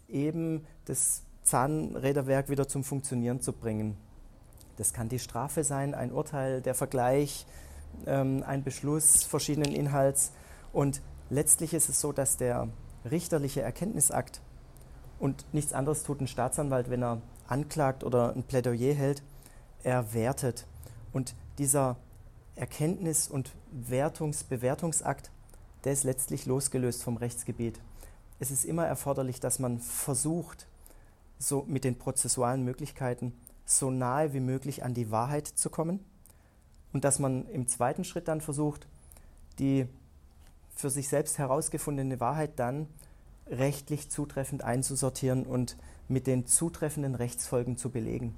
eben 0.07 0.65
das 0.85 1.23
Zahnräderwerk 1.43 2.49
wieder 2.49 2.67
zum 2.67 2.83
Funktionieren 2.83 3.41
zu 3.41 3.53
bringen. 3.53 3.97
Das 4.77 4.93
kann 4.93 5.09
die 5.09 5.19
Strafe 5.19 5.63
sein, 5.63 5.93
ein 5.93 6.11
Urteil, 6.11 6.61
der 6.61 6.73
Vergleich, 6.73 7.45
ähm, 8.05 8.43
ein 8.45 8.63
Beschluss 8.63 9.23
verschiedenen 9.23 9.73
Inhalts. 9.73 10.31
Und 10.71 11.01
letztlich 11.29 11.73
ist 11.73 11.89
es 11.89 12.01
so, 12.01 12.11
dass 12.11 12.37
der 12.37 12.67
richterliche 13.09 13.61
Erkenntnisakt 13.61 14.41
Und 15.19 15.45
nichts 15.53 15.73
anderes 15.73 16.03
tut 16.03 16.21
ein 16.21 16.27
Staatsanwalt, 16.27 16.89
wenn 16.89 17.03
er 17.03 17.21
anklagt 17.47 18.03
oder 18.03 18.33
ein 18.35 18.43
Plädoyer 18.43 18.93
hält. 18.93 19.23
Er 19.83 20.13
wertet. 20.13 20.65
Und 21.11 21.35
dieser 21.57 21.97
Erkenntnis- 22.55 23.29
und 23.29 23.51
Wertungs-, 23.71 24.43
Bewertungsakt, 24.43 25.31
der 25.83 25.93
ist 25.93 26.03
letztlich 26.03 26.45
losgelöst 26.45 27.03
vom 27.03 27.17
Rechtsgebiet. 27.17 27.79
Es 28.39 28.51
ist 28.51 28.65
immer 28.65 28.85
erforderlich, 28.85 29.39
dass 29.39 29.59
man 29.59 29.79
versucht, 29.79 30.67
so 31.39 31.63
mit 31.67 31.83
den 31.83 31.97
prozessualen 31.97 32.63
Möglichkeiten 32.63 33.33
so 33.65 33.91
nahe 33.91 34.33
wie 34.33 34.39
möglich 34.39 34.83
an 34.83 34.93
die 34.93 35.11
Wahrheit 35.11 35.47
zu 35.47 35.69
kommen 35.69 35.99
und 36.93 37.03
dass 37.03 37.19
man 37.19 37.47
im 37.49 37.67
zweiten 37.67 38.03
Schritt 38.03 38.27
dann 38.27 38.41
versucht, 38.41 38.87
die 39.59 39.87
für 40.75 40.89
sich 40.89 41.09
selbst 41.09 41.37
herausgefundene 41.37 42.19
Wahrheit 42.19 42.59
dann 42.59 42.87
rechtlich 43.47 44.09
zutreffend 44.09 44.63
einzusortieren 44.63 45.45
und 45.45 45.77
mit 46.07 46.27
den 46.27 46.45
zutreffenden 46.45 47.15
Rechtsfolgen 47.15 47.77
zu 47.77 47.89
belegen. 47.89 48.35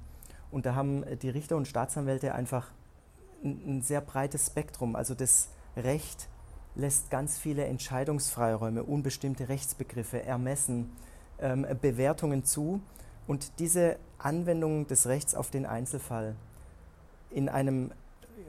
Und 0.50 0.66
da 0.66 0.74
haben 0.74 1.04
die 1.22 1.28
Richter 1.28 1.56
und 1.56 1.68
Staatsanwälte 1.68 2.34
einfach 2.34 2.70
ein, 3.44 3.60
ein 3.66 3.82
sehr 3.82 4.00
breites 4.00 4.46
Spektrum. 4.46 4.96
Also 4.96 5.14
das 5.14 5.48
Recht 5.76 6.28
lässt 6.74 7.10
ganz 7.10 7.38
viele 7.38 7.64
Entscheidungsfreiräume, 7.64 8.82
unbestimmte 8.82 9.48
Rechtsbegriffe, 9.48 10.22
Ermessen, 10.22 10.90
ähm, 11.40 11.66
Bewertungen 11.80 12.44
zu. 12.44 12.80
Und 13.26 13.58
diese 13.58 13.96
Anwendung 14.18 14.86
des 14.86 15.06
Rechts 15.06 15.34
auf 15.34 15.50
den 15.50 15.66
Einzelfall 15.66 16.36
in 17.30 17.48
einem 17.48 17.92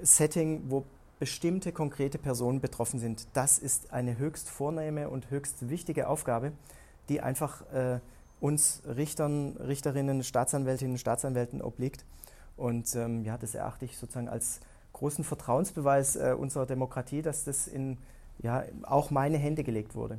Setting, 0.01 0.63
wo 0.69 0.85
bestimmte 1.19 1.71
konkrete 1.71 2.17
Personen 2.17 2.61
betroffen 2.61 2.99
sind, 2.99 3.27
das 3.33 3.57
ist 3.57 3.91
eine 3.91 4.17
höchst 4.17 4.49
vornehme 4.49 5.09
und 5.09 5.31
höchst 5.31 5.69
wichtige 5.69 6.07
Aufgabe, 6.07 6.51
die 7.09 7.21
einfach 7.21 7.61
äh, 7.71 7.99
uns 8.39 8.81
Richtern, 8.85 9.57
Richterinnen, 9.57 10.23
Staatsanwältinnen, 10.23 10.97
Staatsanwälten 10.97 11.61
obliegt. 11.61 12.05
Und 12.55 12.95
ähm, 12.95 13.23
ja, 13.23 13.37
das 13.37 13.55
erachte 13.55 13.85
ich 13.85 13.97
sozusagen 13.97 14.29
als 14.29 14.59
großen 14.93 15.23
Vertrauensbeweis 15.23 16.15
äh, 16.15 16.35
unserer 16.37 16.65
Demokratie, 16.65 17.21
dass 17.21 17.43
das 17.43 17.67
in 17.67 17.97
ja, 18.39 18.63
auch 18.83 19.09
meine 19.09 19.37
Hände 19.37 19.63
gelegt 19.63 19.95
wurde. 19.95 20.17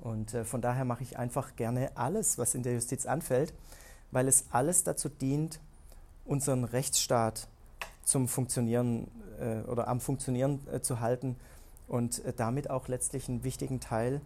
Und 0.00 0.34
äh, 0.34 0.44
von 0.44 0.60
daher 0.60 0.84
mache 0.84 1.02
ich 1.02 1.18
einfach 1.18 1.56
gerne 1.56 1.96
alles, 1.96 2.38
was 2.38 2.54
in 2.54 2.62
der 2.62 2.74
Justiz 2.74 3.06
anfällt, 3.06 3.54
weil 4.10 4.28
es 4.28 4.46
alles 4.50 4.84
dazu 4.84 5.08
dient, 5.08 5.60
unseren 6.24 6.64
Rechtsstaat 6.64 7.48
zum 8.04 8.28
Funktionieren 8.28 9.08
äh, 9.40 9.60
oder 9.68 9.88
am 9.88 10.00
Funktionieren 10.00 10.60
äh, 10.72 10.80
zu 10.80 11.00
halten 11.00 11.36
und 11.88 12.24
äh, 12.24 12.32
damit 12.32 12.70
auch 12.70 12.88
letztlich 12.88 13.28
einen 13.28 13.44
wichtigen 13.44 13.80
Teil 13.80 14.20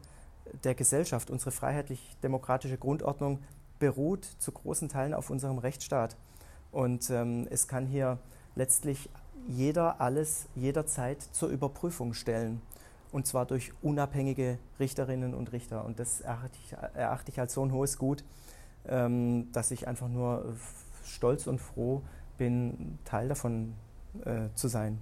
der 0.64 0.74
Gesellschaft. 0.74 1.30
Unsere 1.30 1.50
freiheitlich-demokratische 1.50 2.78
Grundordnung 2.78 3.40
beruht 3.78 4.24
zu 4.38 4.52
großen 4.52 4.88
Teilen 4.88 5.14
auf 5.14 5.30
unserem 5.30 5.58
Rechtsstaat. 5.58 6.16
Und 6.72 7.10
ähm, 7.10 7.46
es 7.50 7.68
kann 7.68 7.86
hier 7.86 8.18
letztlich 8.54 9.08
jeder 9.46 10.00
alles 10.00 10.46
jederzeit 10.54 11.22
zur 11.22 11.48
Überprüfung 11.48 12.12
stellen. 12.12 12.60
Und 13.12 13.26
zwar 13.26 13.46
durch 13.46 13.72
unabhängige 13.80 14.58
Richterinnen 14.78 15.34
und 15.34 15.52
Richter. 15.52 15.84
Und 15.84 15.98
das 15.98 16.20
erachte 16.20 16.58
ich, 16.62 16.72
erachte 16.72 17.30
ich 17.30 17.40
als 17.40 17.54
so 17.54 17.64
ein 17.64 17.72
hohes 17.72 17.96
Gut, 17.96 18.24
ähm, 18.86 19.50
dass 19.52 19.70
ich 19.70 19.88
einfach 19.88 20.08
nur 20.08 20.54
stolz 21.04 21.46
und 21.46 21.58
froh 21.58 21.98
bin, 21.98 22.17
Teil 23.04 23.28
davon 23.28 23.74
äh, 24.24 24.48
zu 24.54 24.68
sein. 24.68 24.98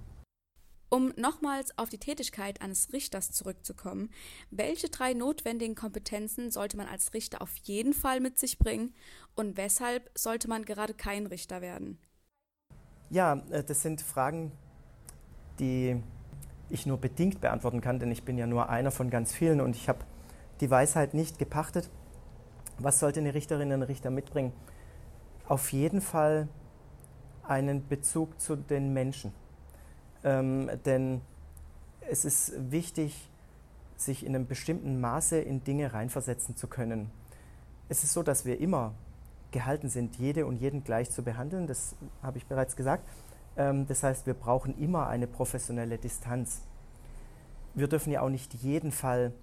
Um 0.89 1.11
nochmals 1.17 1.77
auf 1.77 1.89
die 1.89 1.97
Tätigkeit 1.97 2.61
eines 2.61 2.93
Richters 2.93 3.31
zurückzukommen, 3.31 4.09
welche 4.51 4.87
drei 4.87 5.13
notwendigen 5.13 5.75
Kompetenzen 5.75 6.49
sollte 6.49 6.77
man 6.77 6.87
als 6.87 7.13
Richter 7.13 7.41
auf 7.41 7.53
jeden 7.63 7.93
Fall 7.93 8.21
mit 8.21 8.39
sich 8.39 8.57
bringen 8.57 8.93
und 9.35 9.57
weshalb 9.57 10.09
sollte 10.15 10.47
man 10.47 10.63
gerade 10.63 10.93
kein 10.93 11.25
Richter 11.25 11.61
werden? 11.61 11.99
Ja, 13.09 13.43
äh, 13.49 13.63
das 13.63 13.81
sind 13.81 14.01
Fragen, 14.01 14.53
die 15.59 16.01
ich 16.69 16.85
nur 16.85 16.97
bedingt 16.97 17.41
beantworten 17.41 17.81
kann, 17.81 17.99
denn 17.99 18.11
ich 18.11 18.23
bin 18.23 18.37
ja 18.37 18.47
nur 18.47 18.69
einer 18.69 18.91
von 18.91 19.09
ganz 19.09 19.33
vielen 19.33 19.59
und 19.59 19.75
ich 19.75 19.89
habe 19.89 19.99
die 20.61 20.69
Weisheit 20.69 21.13
nicht 21.13 21.37
gepachtet. 21.37 21.89
Was 22.79 22.99
sollte 22.99 23.19
eine 23.19 23.33
Richterin, 23.33 23.71
ein 23.71 23.83
Richter 23.83 24.09
mitbringen? 24.09 24.53
Auf 25.47 25.71
jeden 25.71 26.01
Fall 26.01 26.47
einen 27.49 27.87
Bezug 27.87 28.39
zu 28.39 28.55
den 28.55 28.93
Menschen. 28.93 29.33
Ähm, 30.23 30.69
denn 30.85 31.21
es 32.09 32.25
ist 32.25 32.53
wichtig, 32.71 33.29
sich 33.95 34.25
in 34.25 34.35
einem 34.35 34.47
bestimmten 34.47 34.99
Maße 34.99 35.39
in 35.39 35.63
Dinge 35.63 35.93
reinversetzen 35.93 36.55
zu 36.55 36.67
können. 36.67 37.09
Es 37.89 38.03
ist 38.03 38.13
so, 38.13 38.23
dass 38.23 38.45
wir 38.45 38.59
immer 38.59 38.93
gehalten 39.51 39.89
sind, 39.89 40.17
jede 40.17 40.45
und 40.45 40.57
jeden 40.57 40.83
gleich 40.83 41.09
zu 41.09 41.23
behandeln, 41.23 41.67
das 41.67 41.95
habe 42.21 42.37
ich 42.37 42.45
bereits 42.45 42.75
gesagt. 42.75 43.07
Ähm, 43.55 43.87
das 43.87 44.03
heißt, 44.03 44.25
wir 44.25 44.33
brauchen 44.33 44.77
immer 44.77 45.07
eine 45.07 45.27
professionelle 45.27 45.97
Distanz. 45.97 46.61
Wir 47.73 47.87
dürfen 47.87 48.11
ja 48.11 48.21
auch 48.21 48.29
nicht 48.29 48.53
jeden 48.53 48.91
Fall 48.91 49.33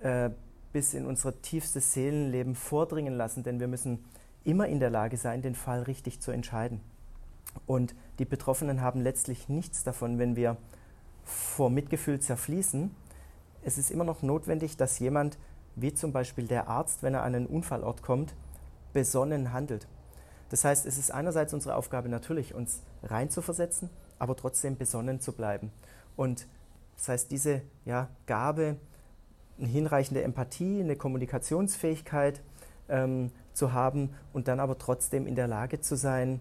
äh, 0.00 0.30
bis 0.72 0.94
in 0.94 1.06
unser 1.06 1.40
tiefstes 1.42 1.92
Seelenleben 1.92 2.54
vordringen 2.54 3.14
lassen, 3.14 3.42
denn 3.42 3.60
wir 3.60 3.68
müssen 3.68 4.04
immer 4.44 4.66
in 4.66 4.80
der 4.80 4.90
Lage 4.90 5.16
sein, 5.16 5.42
den 5.42 5.54
Fall 5.54 5.82
richtig 5.82 6.20
zu 6.20 6.30
entscheiden. 6.30 6.80
Und 7.66 7.94
die 8.18 8.24
Betroffenen 8.24 8.80
haben 8.80 9.00
letztlich 9.00 9.48
nichts 9.48 9.84
davon, 9.84 10.18
wenn 10.18 10.36
wir 10.36 10.56
vor 11.24 11.70
Mitgefühl 11.70 12.20
zerfließen. 12.20 12.94
Es 13.62 13.78
ist 13.78 13.90
immer 13.90 14.04
noch 14.04 14.22
notwendig, 14.22 14.76
dass 14.76 14.98
jemand, 14.98 15.38
wie 15.76 15.94
zum 15.94 16.12
Beispiel 16.12 16.46
der 16.46 16.68
Arzt, 16.68 17.02
wenn 17.02 17.14
er 17.14 17.22
an 17.22 17.34
einen 17.34 17.46
Unfallort 17.46 18.02
kommt, 18.02 18.34
besonnen 18.92 19.52
handelt. 19.52 19.86
Das 20.48 20.64
heißt, 20.64 20.84
es 20.86 20.98
ist 20.98 21.12
einerseits 21.12 21.54
unsere 21.54 21.76
Aufgabe 21.76 22.08
natürlich, 22.08 22.54
uns 22.54 22.82
reinzuversetzen, 23.04 23.88
aber 24.18 24.36
trotzdem 24.36 24.76
besonnen 24.76 25.20
zu 25.20 25.32
bleiben. 25.32 25.70
Und 26.16 26.46
das 26.96 27.08
heißt, 27.08 27.30
diese 27.30 27.62
ja, 27.84 28.08
Gabe, 28.26 28.76
eine 29.58 29.68
hinreichende 29.68 30.22
Empathie, 30.22 30.80
eine 30.80 30.96
Kommunikationsfähigkeit 30.96 32.42
ähm, 32.88 33.30
zu 33.52 33.72
haben 33.72 34.10
und 34.32 34.48
dann 34.48 34.58
aber 34.58 34.76
trotzdem 34.76 35.26
in 35.26 35.36
der 35.36 35.46
Lage 35.46 35.80
zu 35.80 35.96
sein, 35.96 36.40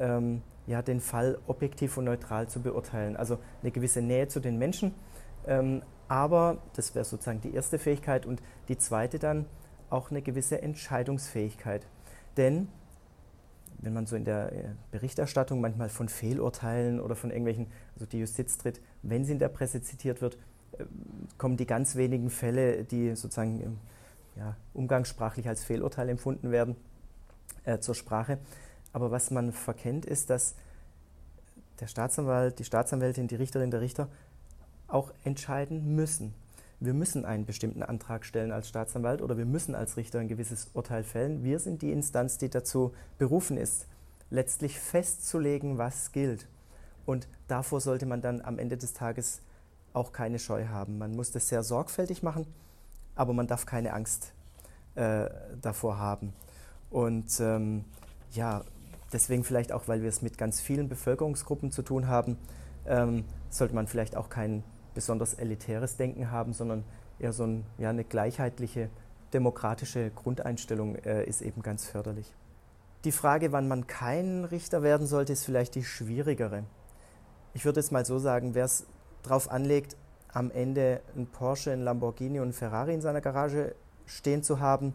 ähm, 0.00 0.42
ja, 0.66 0.82
den 0.82 1.00
Fall 1.00 1.38
objektiv 1.46 1.96
und 1.96 2.04
neutral 2.04 2.48
zu 2.48 2.60
beurteilen. 2.60 3.16
Also 3.16 3.38
eine 3.62 3.70
gewisse 3.70 4.02
Nähe 4.02 4.28
zu 4.28 4.40
den 4.40 4.58
Menschen. 4.58 4.94
Ähm, 5.46 5.82
aber 6.08 6.58
das 6.74 6.94
wäre 6.94 7.04
sozusagen 7.04 7.40
die 7.40 7.54
erste 7.54 7.78
Fähigkeit 7.78 8.26
und 8.26 8.42
die 8.68 8.76
zweite 8.78 9.18
dann 9.18 9.46
auch 9.90 10.10
eine 10.10 10.22
gewisse 10.22 10.60
Entscheidungsfähigkeit. 10.60 11.86
Denn 12.36 12.68
wenn 13.78 13.92
man 13.92 14.06
so 14.06 14.16
in 14.16 14.24
der 14.24 14.52
äh, 14.52 14.64
Berichterstattung 14.90 15.60
manchmal 15.60 15.88
von 15.88 16.08
Fehlurteilen 16.08 17.00
oder 17.00 17.16
von 17.16 17.30
irgendwelchen, 17.30 17.68
also 17.94 18.06
die 18.06 18.18
Justiz 18.18 18.58
tritt, 18.58 18.80
wenn 19.02 19.24
sie 19.24 19.32
in 19.32 19.38
der 19.38 19.48
Presse 19.48 19.82
zitiert 19.82 20.20
wird, 20.20 20.36
äh, 20.78 20.84
kommen 21.38 21.56
die 21.56 21.66
ganz 21.66 21.96
wenigen 21.96 22.30
Fälle, 22.30 22.84
die 22.84 23.14
sozusagen 23.16 23.78
ja, 24.36 24.56
umgangssprachlich 24.74 25.48
als 25.48 25.64
Fehlurteil 25.64 26.08
empfunden 26.08 26.50
werden, 26.50 26.76
äh, 27.64 27.78
zur 27.78 27.94
Sprache. 27.94 28.38
Aber 28.92 29.10
was 29.10 29.30
man 29.30 29.52
verkennt, 29.52 30.06
ist, 30.06 30.30
dass 30.30 30.54
der 31.80 31.86
Staatsanwalt, 31.86 32.58
die 32.58 32.64
Staatsanwältin, 32.64 33.28
die 33.28 33.36
Richterin, 33.36 33.70
der 33.70 33.80
Richter 33.80 34.08
auch 34.88 35.12
entscheiden 35.24 35.94
müssen. 35.94 36.34
Wir 36.80 36.94
müssen 36.94 37.24
einen 37.24 37.44
bestimmten 37.44 37.82
Antrag 37.82 38.24
stellen 38.24 38.52
als 38.52 38.68
Staatsanwalt 38.68 39.20
oder 39.20 39.36
wir 39.36 39.44
müssen 39.44 39.74
als 39.74 39.96
Richter 39.96 40.18
ein 40.18 40.28
gewisses 40.28 40.70
Urteil 40.72 41.04
fällen. 41.04 41.44
Wir 41.44 41.58
sind 41.58 41.82
die 41.82 41.92
Instanz, 41.92 42.38
die 42.38 42.48
dazu 42.48 42.94
berufen 43.18 43.56
ist, 43.56 43.86
letztlich 44.30 44.78
festzulegen, 44.78 45.78
was 45.78 46.12
gilt. 46.12 46.48
Und 47.04 47.28
davor 47.48 47.80
sollte 47.80 48.06
man 48.06 48.22
dann 48.22 48.40
am 48.40 48.58
Ende 48.58 48.76
des 48.76 48.94
Tages 48.94 49.42
auch 49.92 50.12
keine 50.12 50.38
Scheu 50.38 50.68
haben. 50.68 50.98
Man 50.98 51.14
muss 51.14 51.32
das 51.32 51.48
sehr 51.48 51.62
sorgfältig 51.62 52.22
machen, 52.22 52.46
aber 53.14 53.32
man 53.32 53.46
darf 53.46 53.66
keine 53.66 53.92
Angst 53.92 54.32
äh, 54.94 55.28
davor 55.60 55.98
haben. 55.98 56.32
Und 56.90 57.40
ähm, 57.40 57.84
ja, 58.32 58.64
deswegen 59.12 59.44
vielleicht 59.44 59.72
auch, 59.72 59.88
weil 59.88 60.02
wir 60.02 60.08
es 60.08 60.22
mit 60.22 60.38
ganz 60.38 60.60
vielen 60.60 60.88
Bevölkerungsgruppen 60.88 61.70
zu 61.70 61.82
tun 61.82 62.08
haben, 62.08 62.36
ähm, 62.86 63.24
sollte 63.48 63.74
man 63.74 63.86
vielleicht 63.86 64.16
auch 64.16 64.28
kein 64.28 64.62
besonders 64.94 65.34
elitäres 65.34 65.96
Denken 65.96 66.30
haben, 66.30 66.52
sondern 66.52 66.84
eher 67.18 67.32
so 67.32 67.44
ein, 67.44 67.64
ja, 67.78 67.90
eine 67.90 68.04
gleichheitliche, 68.04 68.90
demokratische 69.32 70.10
Grundeinstellung 70.10 70.96
äh, 70.96 71.24
ist 71.24 71.42
eben 71.42 71.62
ganz 71.62 71.86
förderlich. 71.86 72.34
Die 73.04 73.12
Frage, 73.12 73.52
wann 73.52 73.68
man 73.68 73.86
kein 73.86 74.44
Richter 74.44 74.82
werden 74.82 75.06
sollte, 75.06 75.32
ist 75.32 75.44
vielleicht 75.44 75.74
die 75.74 75.84
schwierigere. 75.84 76.64
Ich 77.54 77.64
würde 77.64 77.80
es 77.80 77.90
mal 77.90 78.04
so 78.04 78.18
sagen, 78.18 78.54
wer 78.54 78.64
es 78.64 78.86
darauf 79.22 79.50
anlegt, 79.50 79.96
am 80.32 80.50
Ende 80.50 81.00
ein 81.16 81.26
Porsche, 81.26 81.72
ein 81.72 81.80
Lamborghini 81.80 82.40
und 82.40 82.48
ein 82.48 82.52
Ferrari 82.52 82.94
in 82.94 83.00
seiner 83.00 83.20
Garage 83.20 83.74
stehen 84.06 84.42
zu 84.42 84.60
haben, 84.60 84.92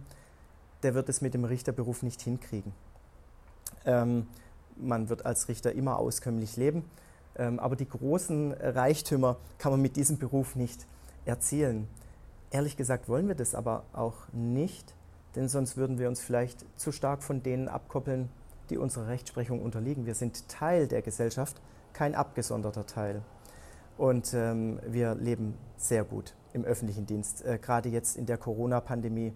der 0.83 0.93
wird 0.93 1.09
es 1.09 1.21
mit 1.21 1.33
dem 1.33 1.45
Richterberuf 1.45 2.03
nicht 2.03 2.21
hinkriegen. 2.21 2.73
Ähm, 3.85 4.27
man 4.77 5.09
wird 5.09 5.25
als 5.25 5.47
Richter 5.47 5.71
immer 5.71 5.97
auskömmlich 5.97 6.57
leben, 6.57 6.83
ähm, 7.37 7.59
aber 7.59 7.75
die 7.75 7.87
großen 7.87 8.53
Reichtümer 8.53 9.37
kann 9.57 9.71
man 9.71 9.81
mit 9.81 9.95
diesem 9.95 10.17
Beruf 10.17 10.55
nicht 10.55 10.85
erzielen. 11.25 11.87
Ehrlich 12.51 12.77
gesagt 12.77 13.09
wollen 13.09 13.27
wir 13.27 13.35
das 13.35 13.55
aber 13.55 13.83
auch 13.93 14.15
nicht, 14.31 14.93
denn 15.35 15.49
sonst 15.49 15.77
würden 15.77 15.99
wir 15.99 16.07
uns 16.07 16.21
vielleicht 16.21 16.65
zu 16.79 16.91
stark 16.91 17.23
von 17.23 17.43
denen 17.43 17.67
abkoppeln, 17.67 18.29
die 18.69 18.77
unserer 18.77 19.07
Rechtsprechung 19.07 19.61
unterliegen. 19.61 20.05
Wir 20.05 20.15
sind 20.15 20.47
Teil 20.47 20.87
der 20.87 21.01
Gesellschaft, 21.01 21.61
kein 21.93 22.15
abgesonderter 22.15 22.85
Teil. 22.85 23.21
Und 23.97 24.33
ähm, 24.33 24.79
wir 24.85 25.15
leben 25.15 25.55
sehr 25.77 26.03
gut 26.03 26.33
im 26.53 26.65
öffentlichen 26.65 27.05
Dienst. 27.05 27.45
Äh, 27.45 27.59
Gerade 27.61 27.89
jetzt 27.89 28.17
in 28.17 28.25
der 28.25 28.37
Corona-Pandemie 28.37 29.33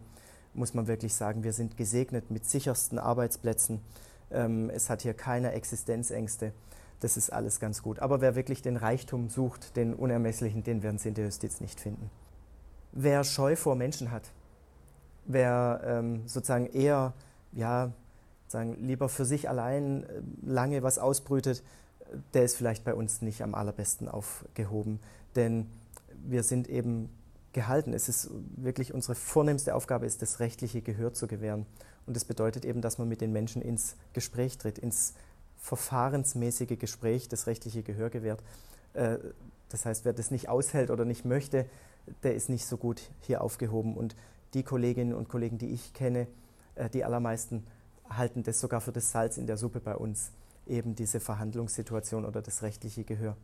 muss 0.53 0.73
man 0.73 0.87
wirklich 0.87 1.13
sagen, 1.13 1.43
wir 1.43 1.53
sind 1.53 1.77
gesegnet 1.77 2.31
mit 2.31 2.45
sichersten 2.45 2.99
Arbeitsplätzen. 2.99 3.81
Ähm, 4.31 4.69
es 4.69 4.89
hat 4.89 5.01
hier 5.01 5.13
keine 5.13 5.51
Existenzängste. 5.53 6.53
Das 6.99 7.17
ist 7.17 7.31
alles 7.31 7.59
ganz 7.59 7.81
gut. 7.81 7.99
Aber 7.99 8.21
wer 8.21 8.35
wirklich 8.35 8.61
den 8.61 8.77
Reichtum 8.77 9.29
sucht, 9.29 9.75
den 9.75 9.93
unermesslichen, 9.93 10.63
den 10.63 10.83
werden 10.83 10.97
Sie 10.97 11.09
in 11.09 11.15
der 11.15 11.25
Justiz 11.25 11.61
nicht 11.61 11.79
finden. 11.79 12.09
Wer 12.91 13.23
Scheu 13.23 13.55
vor 13.55 13.75
Menschen 13.75 14.11
hat, 14.11 14.31
wer 15.25 15.81
ähm, 15.85 16.27
sozusagen 16.27 16.65
eher, 16.67 17.13
ja, 17.51 17.91
sagen, 18.47 18.75
lieber 18.79 19.09
für 19.09 19.25
sich 19.25 19.47
allein 19.47 20.03
äh, 20.03 20.21
lange 20.41 20.83
was 20.83 20.97
ausbrütet, 20.97 21.63
der 22.33 22.43
ist 22.43 22.55
vielleicht 22.55 22.83
bei 22.83 22.93
uns 22.93 23.21
nicht 23.21 23.43
am 23.43 23.53
allerbesten 23.53 24.09
aufgehoben. 24.09 24.99
Denn 25.35 25.67
wir 26.27 26.43
sind 26.43 26.67
eben 26.67 27.09
gehalten. 27.53 27.93
Es 27.93 28.09
ist 28.09 28.29
wirklich 28.57 28.93
unsere 28.93 29.15
vornehmste 29.15 29.75
Aufgabe, 29.75 30.05
ist 30.05 30.21
das 30.21 30.39
rechtliche 30.39 30.81
Gehör 30.81 31.13
zu 31.13 31.27
gewähren. 31.27 31.65
Und 32.09 32.15
das 32.15 32.25
bedeutet 32.25 32.65
eben, 32.65 32.81
dass 32.81 32.97
man 32.97 33.07
mit 33.07 33.21
den 33.21 33.31
Menschen 33.31 33.61
ins 33.61 33.95
Gespräch 34.13 34.57
tritt, 34.57 34.79
ins 34.79 35.13
verfahrensmäßige 35.57 36.79
Gespräch, 36.79 37.29
das 37.29 37.45
rechtliche 37.45 37.83
Gehör 37.83 38.09
gewährt. 38.09 38.41
Äh, 38.93 39.19
das 39.69 39.85
heißt, 39.85 40.05
wer 40.05 40.13
das 40.13 40.31
nicht 40.31 40.49
aushält 40.49 40.89
oder 40.89 41.05
nicht 41.05 41.23
möchte, 41.23 41.67
der 42.23 42.33
ist 42.33 42.49
nicht 42.49 42.65
so 42.65 42.77
gut 42.77 43.11
hier 43.21 43.43
aufgehoben. 43.43 43.95
Und 43.95 44.15
die 44.55 44.63
Kolleginnen 44.63 45.13
und 45.13 45.29
Kollegen, 45.29 45.59
die 45.59 45.69
ich 45.69 45.93
kenne, 45.93 46.25
äh, 46.73 46.89
die 46.89 47.03
allermeisten 47.03 47.67
halten 48.09 48.41
das 48.41 48.59
sogar 48.59 48.81
für 48.81 48.91
das 48.91 49.11
Salz 49.11 49.37
in 49.37 49.45
der 49.45 49.57
Suppe 49.57 49.79
bei 49.79 49.95
uns, 49.95 50.31
eben 50.65 50.95
diese 50.95 51.19
Verhandlungssituation 51.19 52.25
oder 52.25 52.41
das 52.41 52.63
rechtliche 52.63 53.03
Gehör. 53.03 53.37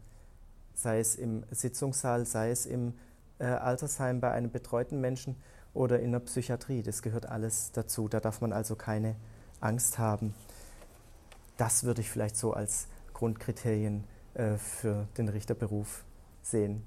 Sei 0.73 0.99
es 0.99 1.17
im 1.17 1.43
Sitzungssaal, 1.51 2.25
sei 2.25 2.49
es 2.49 2.65
im 2.65 2.95
äh, 3.37 3.43
Altersheim 3.43 4.21
bei 4.21 4.31
einem 4.31 4.49
betreuten 4.49 4.99
Menschen 4.99 5.35
oder 5.75 5.99
in 5.99 6.11
der 6.11 6.19
Psychiatrie. 6.19 6.81
Das 6.81 7.01
gehört 7.01 7.27
alles 7.27 7.71
dazu. 7.71 8.07
Da 8.07 8.19
darf 8.19 8.41
man 8.41 8.53
also 8.53 8.75
keine 8.75 9.15
Angst 9.59 9.99
haben. 9.99 10.33
Das 11.57 11.83
würde 11.83 12.01
ich 12.01 12.09
vielleicht 12.09 12.37
so 12.37 12.53
als 12.53 12.87
Grundkriterien 13.13 14.03
äh, 14.33 14.57
für 14.57 15.07
den 15.17 15.29
Richterberuf 15.29 16.03
sehen. 16.41 16.83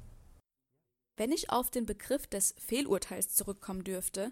Wenn 1.16 1.32
ich 1.32 1.50
auf 1.50 1.70
den 1.70 1.86
Begriff 1.86 2.26
des 2.26 2.54
Fehlurteils 2.58 3.34
zurückkommen 3.34 3.82
dürfte, 3.82 4.30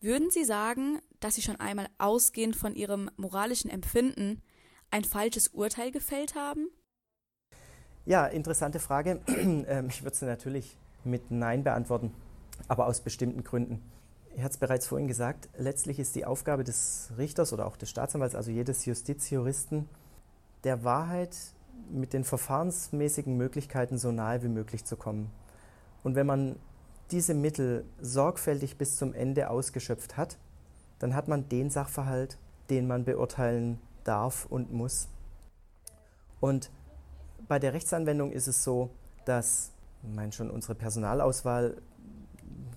würden 0.00 0.30
Sie 0.30 0.44
sagen, 0.44 1.00
dass 1.20 1.34
Sie 1.34 1.42
schon 1.42 1.58
einmal 1.58 1.88
ausgehend 1.98 2.54
von 2.54 2.74
Ihrem 2.74 3.10
moralischen 3.16 3.70
Empfinden 3.70 4.42
ein 4.90 5.04
falsches 5.04 5.48
Urteil 5.48 5.90
gefällt 5.90 6.34
haben? 6.34 6.68
Ja, 8.04 8.26
interessante 8.26 8.78
Frage. 8.78 9.20
Ähm, 9.68 9.88
ich 9.88 10.02
würde 10.02 10.16
sie 10.16 10.24
natürlich 10.24 10.76
mit 11.04 11.30
Nein 11.30 11.62
beantworten, 11.62 12.12
aber 12.66 12.86
aus 12.86 13.00
bestimmten 13.00 13.44
Gründen. 13.44 13.82
Ich 14.34 14.42
hatte 14.42 14.52
es 14.52 14.58
bereits 14.58 14.86
vorhin 14.86 15.08
gesagt, 15.08 15.48
letztlich 15.58 15.98
ist 15.98 16.14
die 16.14 16.24
Aufgabe 16.24 16.64
des 16.64 17.10
Richters 17.16 17.52
oder 17.52 17.66
auch 17.66 17.76
des 17.76 17.90
Staatsanwalts, 17.90 18.34
also 18.34 18.50
jedes 18.50 18.84
Justizjuristen, 18.84 19.88
der 20.64 20.84
Wahrheit 20.84 21.36
mit 21.90 22.12
den 22.12 22.24
verfahrensmäßigen 22.24 23.36
Möglichkeiten 23.36 23.98
so 23.98 24.12
nahe 24.12 24.42
wie 24.42 24.48
möglich 24.48 24.84
zu 24.84 24.96
kommen. 24.96 25.30
Und 26.02 26.14
wenn 26.14 26.26
man 26.26 26.56
diese 27.10 27.34
Mittel 27.34 27.84
sorgfältig 28.00 28.76
bis 28.76 28.96
zum 28.96 29.14
Ende 29.14 29.50
ausgeschöpft 29.50 30.16
hat, 30.16 30.38
dann 30.98 31.14
hat 31.14 31.28
man 31.28 31.48
den 31.48 31.70
Sachverhalt, 31.70 32.38
den 32.70 32.86
man 32.86 33.04
beurteilen 33.04 33.78
darf 34.04 34.46
und 34.46 34.72
muss. 34.72 35.08
Und 36.40 36.70
bei 37.46 37.58
der 37.58 37.72
Rechtsanwendung 37.72 38.32
ist 38.32 38.46
es 38.46 38.62
so, 38.62 38.90
dass, 39.24 39.72
ich 40.02 40.14
meine 40.14 40.32
schon 40.32 40.50
unsere 40.50 40.74
Personalauswahl, 40.74 41.80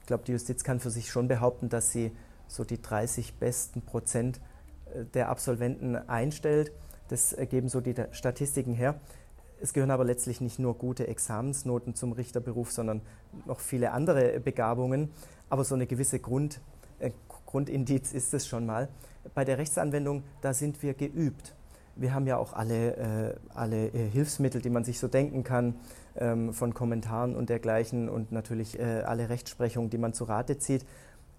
ich 0.01 0.07
glaube, 0.07 0.23
die 0.25 0.33
Justiz 0.33 0.63
kann 0.63 0.79
für 0.79 0.89
sich 0.89 1.09
schon 1.09 1.27
behaupten, 1.27 1.69
dass 1.69 1.91
sie 1.91 2.11
so 2.47 2.63
die 2.63 2.81
30 2.81 3.35
besten 3.35 3.81
Prozent 3.81 4.41
äh, 4.93 5.05
der 5.13 5.29
Absolventen 5.29 5.95
einstellt. 5.95 6.71
Das 7.07 7.35
geben 7.49 7.69
so 7.69 7.81
die 7.81 7.95
Statistiken 8.11 8.73
her. 8.73 8.99
Es 9.61 9.73
gehören 9.73 9.91
aber 9.91 10.03
letztlich 10.05 10.41
nicht 10.41 10.57
nur 10.57 10.75
gute 10.75 11.07
Examensnoten 11.07 11.93
zum 11.93 12.13
Richterberuf, 12.13 12.71
sondern 12.71 13.01
noch 13.45 13.59
viele 13.59 13.91
andere 13.91 14.39
Begabungen. 14.39 15.11
Aber 15.49 15.63
so 15.63 15.75
eine 15.75 15.85
gewisse 15.85 16.19
Grund, 16.19 16.61
äh, 16.99 17.11
Grundindiz 17.45 18.11
ist 18.13 18.33
es 18.33 18.47
schon 18.47 18.65
mal. 18.65 18.87
Bei 19.35 19.45
der 19.45 19.57
Rechtsanwendung, 19.57 20.23
da 20.41 20.53
sind 20.53 20.81
wir 20.81 20.93
geübt. 20.93 21.53
Wir 21.95 22.13
haben 22.13 22.25
ja 22.25 22.37
auch 22.37 22.53
alle, 22.53 22.95
äh, 22.95 23.35
alle 23.53 23.87
äh, 23.89 24.09
Hilfsmittel, 24.09 24.61
die 24.61 24.69
man 24.69 24.83
sich 24.83 24.97
so 24.97 25.07
denken 25.07 25.43
kann, 25.43 25.75
ähm, 26.17 26.53
von 26.53 26.73
Kommentaren 26.73 27.35
und 27.35 27.49
dergleichen 27.49 28.09
und 28.09 28.31
natürlich 28.31 28.79
äh, 28.79 29.01
alle 29.05 29.29
Rechtsprechungen, 29.29 29.89
die 29.89 29.97
man 29.97 30.13
zu 30.13 30.25
Rate 30.25 30.57
zieht. 30.57 30.85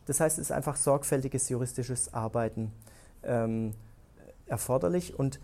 Das 0.06 0.20
heißt, 0.20 0.38
es 0.38 0.46
ist 0.46 0.52
einfach 0.52 0.76
sorgfältiges 0.76 1.48
juristisches 1.48 2.12
Arbeiten 2.12 2.72
ähm, 3.22 3.72
erforderlich 4.46 5.18
und 5.18 5.40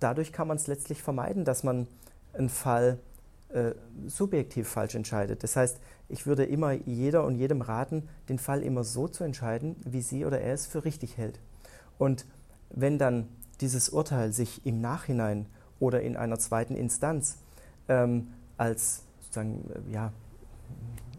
dadurch 0.00 0.32
kann 0.32 0.48
man 0.48 0.56
es 0.56 0.66
letztlich 0.66 1.02
vermeiden, 1.02 1.44
dass 1.44 1.62
man 1.62 1.86
einen 2.34 2.48
Fall 2.48 2.98
äh, 3.52 3.72
subjektiv 4.06 4.68
falsch 4.68 4.94
entscheidet. 4.94 5.42
Das 5.42 5.56
heißt, 5.56 5.78
ich 6.08 6.26
würde 6.26 6.44
immer 6.44 6.72
jeder 6.72 7.24
und 7.24 7.36
jedem 7.36 7.60
raten, 7.60 8.08
den 8.28 8.38
Fall 8.38 8.62
immer 8.62 8.84
so 8.84 9.08
zu 9.08 9.24
entscheiden, 9.24 9.76
wie 9.84 10.02
sie 10.02 10.24
oder 10.24 10.40
er 10.40 10.54
es 10.54 10.66
für 10.66 10.84
richtig 10.84 11.16
hält. 11.16 11.38
Und 11.98 12.26
wenn 12.70 12.98
dann 12.98 13.28
dieses 13.60 13.90
Urteil 13.90 14.32
sich 14.32 14.64
im 14.66 14.80
Nachhinein 14.80 15.46
oder 15.80 16.02
in 16.02 16.16
einer 16.16 16.38
zweiten 16.38 16.74
Instanz 16.74 17.38
ähm, 17.88 18.28
als 18.56 19.04
sozusagen, 19.20 19.70
äh, 19.70 19.92
ja, 19.92 20.12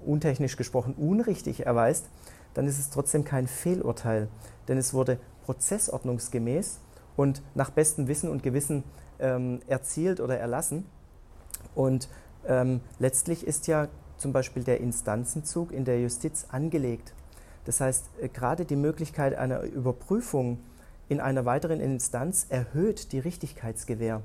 untechnisch 0.06 0.58
gesprochen 0.58 0.96
unrichtig 0.96 1.66
erweist, 1.66 2.10
dann 2.54 2.68
ist 2.68 2.80
es 2.80 2.90
trotzdem 2.90 3.24
kein 3.24 3.48
Fehlurteil, 3.48 4.28
denn 4.68 4.78
es 4.78 4.94
wurde 4.94 5.18
prozessordnungsgemäß 5.46 6.80
und 7.16 7.42
nach 7.56 7.70
bestem 7.70 8.08
Wissen 8.08 8.30
und 8.30 8.44
Gewissen 8.44 8.84
ähm, 9.20 9.62
erzielt 9.68 10.20
oder 10.20 10.38
erlassen. 10.38 10.86
Und 11.76 12.10
ähm, 12.46 12.82
letztlich 13.00 13.46
ist 13.46 13.68
ja 13.68 13.88
zum 14.18 14.34
Beispiel 14.34 14.64
der 14.64 14.80
Instanzenzug 14.80 15.72
in 15.72 15.86
der 15.86 16.02
Justiz 16.02 16.48
angelegt. 16.50 17.14
Das 17.66 17.82
heißt, 17.82 18.06
äh, 18.22 18.30
gerade 18.30 18.66
die 18.66 18.76
Möglichkeit 18.76 19.36
einer 19.36 19.62
Überprüfung 19.62 20.60
in 21.10 21.20
einer 21.20 21.46
weiteren 21.46 21.80
Instanz 21.80 22.48
erhöht 22.50 23.12
die 23.12 23.20
Richtigkeitsgewähr. 23.20 24.22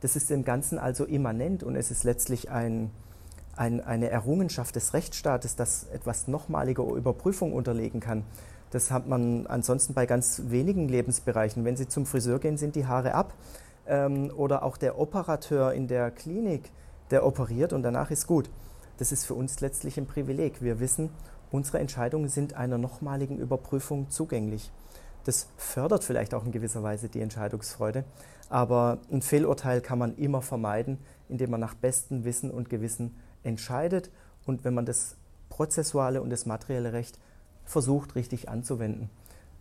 Das 0.00 0.16
ist 0.16 0.30
dem 0.30 0.44
Ganzen 0.44 0.78
also 0.78 1.04
immanent 1.04 1.62
und 1.62 1.76
es 1.76 1.90
ist 1.90 2.04
letztlich 2.04 2.50
ein, 2.50 2.90
ein, 3.56 3.80
eine 3.80 4.10
Errungenschaft 4.10 4.74
des 4.76 4.94
Rechtsstaates, 4.94 5.56
dass 5.56 5.84
etwas 5.92 6.26
nochmaliger 6.26 6.84
Überprüfung 6.84 7.52
unterlegen 7.52 8.00
kann. 8.00 8.24
Das 8.70 8.90
hat 8.90 9.08
man 9.08 9.46
ansonsten 9.46 9.94
bei 9.94 10.06
ganz 10.06 10.42
wenigen 10.46 10.88
Lebensbereichen. 10.88 11.64
Wenn 11.64 11.76
Sie 11.76 11.88
zum 11.88 12.06
Friseur 12.06 12.38
gehen, 12.38 12.56
sind 12.56 12.76
die 12.76 12.86
Haare 12.86 13.14
ab. 13.14 13.34
Ähm, 13.86 14.30
oder 14.34 14.62
auch 14.62 14.76
der 14.76 14.98
Operateur 14.98 15.72
in 15.72 15.88
der 15.88 16.10
Klinik, 16.10 16.70
der 17.10 17.26
operiert 17.26 17.72
und 17.72 17.82
danach 17.82 18.10
ist 18.10 18.26
gut. 18.26 18.48
Das 18.98 19.12
ist 19.12 19.24
für 19.24 19.34
uns 19.34 19.60
letztlich 19.60 19.98
ein 19.98 20.06
Privileg. 20.06 20.62
Wir 20.62 20.78
wissen, 20.78 21.10
unsere 21.50 21.78
Entscheidungen 21.80 22.28
sind 22.28 22.54
einer 22.54 22.78
nochmaligen 22.78 23.38
Überprüfung 23.38 24.08
zugänglich. 24.10 24.70
Das 25.24 25.48
fördert 25.56 26.04
vielleicht 26.04 26.34
auch 26.34 26.44
in 26.44 26.52
gewisser 26.52 26.82
Weise 26.82 27.08
die 27.08 27.20
Entscheidungsfreude, 27.20 28.04
aber 28.48 28.98
ein 29.12 29.22
Fehlurteil 29.22 29.80
kann 29.80 29.98
man 29.98 30.16
immer 30.16 30.42
vermeiden, 30.42 30.98
indem 31.28 31.50
man 31.50 31.60
nach 31.60 31.74
bestem 31.74 32.24
Wissen 32.24 32.50
und 32.50 32.68
Gewissen 32.68 33.16
entscheidet 33.42 34.10
und 34.46 34.64
wenn 34.64 34.74
man 34.74 34.86
das 34.86 35.16
prozessuale 35.48 36.22
und 36.22 36.30
das 36.30 36.46
materielle 36.46 36.92
Recht 36.92 37.18
versucht 37.64 38.14
richtig 38.14 38.48
anzuwenden. 38.48 39.10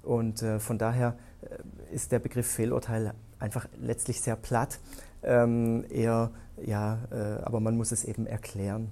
Und 0.04 0.42
äh, 0.42 0.60
von 0.60 0.78
daher 0.78 1.16
äh, 1.42 1.94
ist 1.94 2.12
der 2.12 2.20
Begriff 2.20 2.48
Fehlurteil 2.48 3.14
einfach 3.38 3.68
letztlich 3.80 4.22
sehr 4.22 4.36
platt, 4.36 4.80
ähm, 5.24 5.86
eher, 5.90 6.32
ja, 6.62 7.00
äh, 7.12 7.44
aber 7.44 7.60
man 7.60 7.78
muss 7.78 7.92
es 7.92 8.06
eben 8.06 8.26
erklären. 8.26 8.92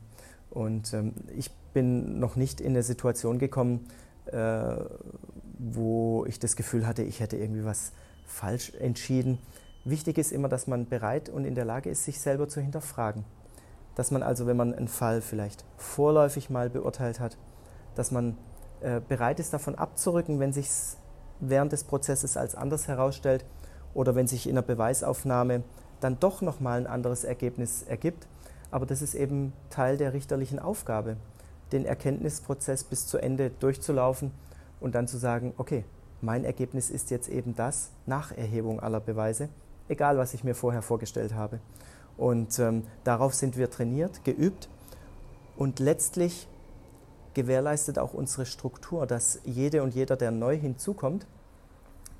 Und 0.49 0.93
ähm, 0.93 1.13
ich 1.35 1.51
bin 1.73 2.19
noch 2.19 2.35
nicht 2.35 2.61
in 2.61 2.71
eine 2.71 2.83
Situation 2.83 3.39
gekommen, 3.39 3.87
äh, 4.25 4.75
wo 5.59 6.25
ich 6.27 6.39
das 6.39 6.55
Gefühl 6.55 6.85
hatte, 6.85 7.03
ich 7.03 7.19
hätte 7.19 7.37
irgendwie 7.37 7.65
was 7.65 7.91
falsch 8.25 8.73
entschieden. 8.79 9.39
Wichtig 9.85 10.17
ist 10.17 10.31
immer, 10.31 10.49
dass 10.49 10.67
man 10.67 10.87
bereit 10.87 11.29
und 11.29 11.45
in 11.45 11.55
der 11.55 11.65
Lage 11.65 11.89
ist, 11.89 12.03
sich 12.03 12.19
selber 12.19 12.47
zu 12.47 12.61
hinterfragen. 12.61 13.23
Dass 13.95 14.11
man 14.11 14.21
also, 14.21 14.45
wenn 14.45 14.57
man 14.57 14.73
einen 14.73 14.87
Fall 14.87 15.21
vielleicht 15.21 15.65
vorläufig 15.77 16.49
mal 16.49 16.69
beurteilt 16.69 17.19
hat, 17.19 17.37
dass 17.95 18.11
man 18.11 18.37
äh, 18.81 18.99
bereit 18.99 19.39
ist, 19.39 19.53
davon 19.53 19.75
abzurücken, 19.75 20.39
wenn 20.39 20.53
sich 20.53 20.69
während 21.39 21.71
des 21.71 21.83
Prozesses 21.83 22.37
als 22.37 22.53
anders 22.53 22.87
herausstellt 22.87 23.45
oder 23.93 24.13
wenn 24.15 24.27
sich 24.27 24.47
in 24.47 24.55
der 24.55 24.61
Beweisaufnahme 24.61 25.63
dann 25.99 26.19
doch 26.19 26.41
nochmal 26.41 26.79
ein 26.79 26.87
anderes 26.87 27.23
Ergebnis 27.23 27.83
ergibt. 27.83 28.27
Aber 28.69 28.85
das 28.85 29.01
ist 29.01 29.15
eben 29.15 29.53
Teil 29.69 29.97
der 29.97 30.13
richterlichen 30.13 30.59
Aufgabe, 30.59 31.17
den 31.71 31.85
Erkenntnisprozess 31.85 32.83
bis 32.83 33.07
zu 33.07 33.17
Ende 33.17 33.49
durchzulaufen 33.49 34.31
und 34.79 34.95
dann 34.95 35.07
zu 35.07 35.17
sagen, 35.17 35.53
okay, 35.57 35.83
mein 36.21 36.43
Ergebnis 36.43 36.89
ist 36.89 37.11
jetzt 37.11 37.29
eben 37.29 37.55
das 37.55 37.91
nach 38.05 38.31
Erhebung 38.31 38.79
aller 38.79 38.99
Beweise, 38.99 39.49
egal 39.87 40.17
was 40.17 40.33
ich 40.33 40.43
mir 40.43 40.55
vorher 40.55 40.81
vorgestellt 40.81 41.33
habe. 41.33 41.59
Und 42.17 42.57
ähm, 42.59 42.83
darauf 43.03 43.35
sind 43.35 43.57
wir 43.57 43.69
trainiert, 43.69 44.23
geübt 44.23 44.69
und 45.55 45.79
letztlich 45.79 46.47
gewährleistet 47.35 47.99
auch 47.99 48.15
unsere 48.15 48.47
Struktur, 48.47 49.05
dass 49.05 49.39
jede 49.45 49.83
und 49.83 49.93
jeder, 49.93 50.15
der 50.15 50.31
neu 50.31 50.57
hinzukommt, 50.57 51.27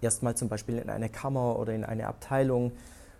erstmal 0.01 0.35
zum 0.35 0.47
Beispiel 0.47 0.77
in 0.77 0.91
eine 0.91 1.09
Kammer 1.09 1.57
oder 1.57 1.73
in 1.73 1.83
eine 1.83 2.05
Abteilung 2.05 2.71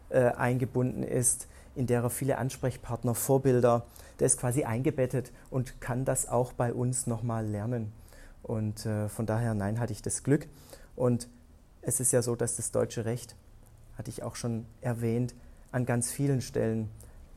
äh, 0.09 0.25
eingebunden 0.25 1.01
ist, 1.01 1.47
in 1.75 1.87
der 1.87 2.03
er 2.03 2.09
viele 2.11 2.37
Ansprechpartner, 2.37 3.15
Vorbilder, 3.15 3.85
der 4.19 4.27
ist 4.27 4.39
quasi 4.39 4.63
eingebettet 4.63 5.31
und 5.49 5.81
kann 5.81 6.05
das 6.05 6.27
auch 6.27 6.53
bei 6.53 6.73
uns 6.73 7.07
nochmal 7.07 7.45
lernen. 7.45 7.91
Und 8.47 8.85
äh, 8.85 9.09
von 9.09 9.25
daher, 9.25 9.53
nein, 9.53 9.79
hatte 9.79 9.93
ich 9.93 10.01
das 10.01 10.23
Glück. 10.23 10.47
Und 10.95 11.27
es 11.81 11.99
ist 11.99 12.11
ja 12.11 12.21
so, 12.21 12.35
dass 12.35 12.55
das 12.55 12.71
deutsche 12.71 13.05
Recht, 13.05 13.35
hatte 13.97 14.09
ich 14.09 14.23
auch 14.23 14.35
schon 14.35 14.65
erwähnt, 14.81 15.35
an 15.71 15.85
ganz 15.85 16.11
vielen 16.11 16.41
Stellen, 16.41 16.89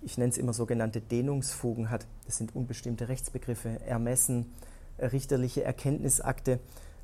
ich 0.02 0.16
nenne 0.16 0.30
es 0.30 0.38
immer 0.38 0.52
sogenannte 0.52 1.00
Dehnungsfugen 1.00 1.90
hat. 1.90 2.06
Das 2.26 2.38
sind 2.38 2.54
unbestimmte 2.54 3.08
Rechtsbegriffe, 3.08 3.80
Ermessen, 3.86 4.52
äh, 4.98 5.06
richterliche 5.06 5.64
Erkenntnisakte. 5.64 6.60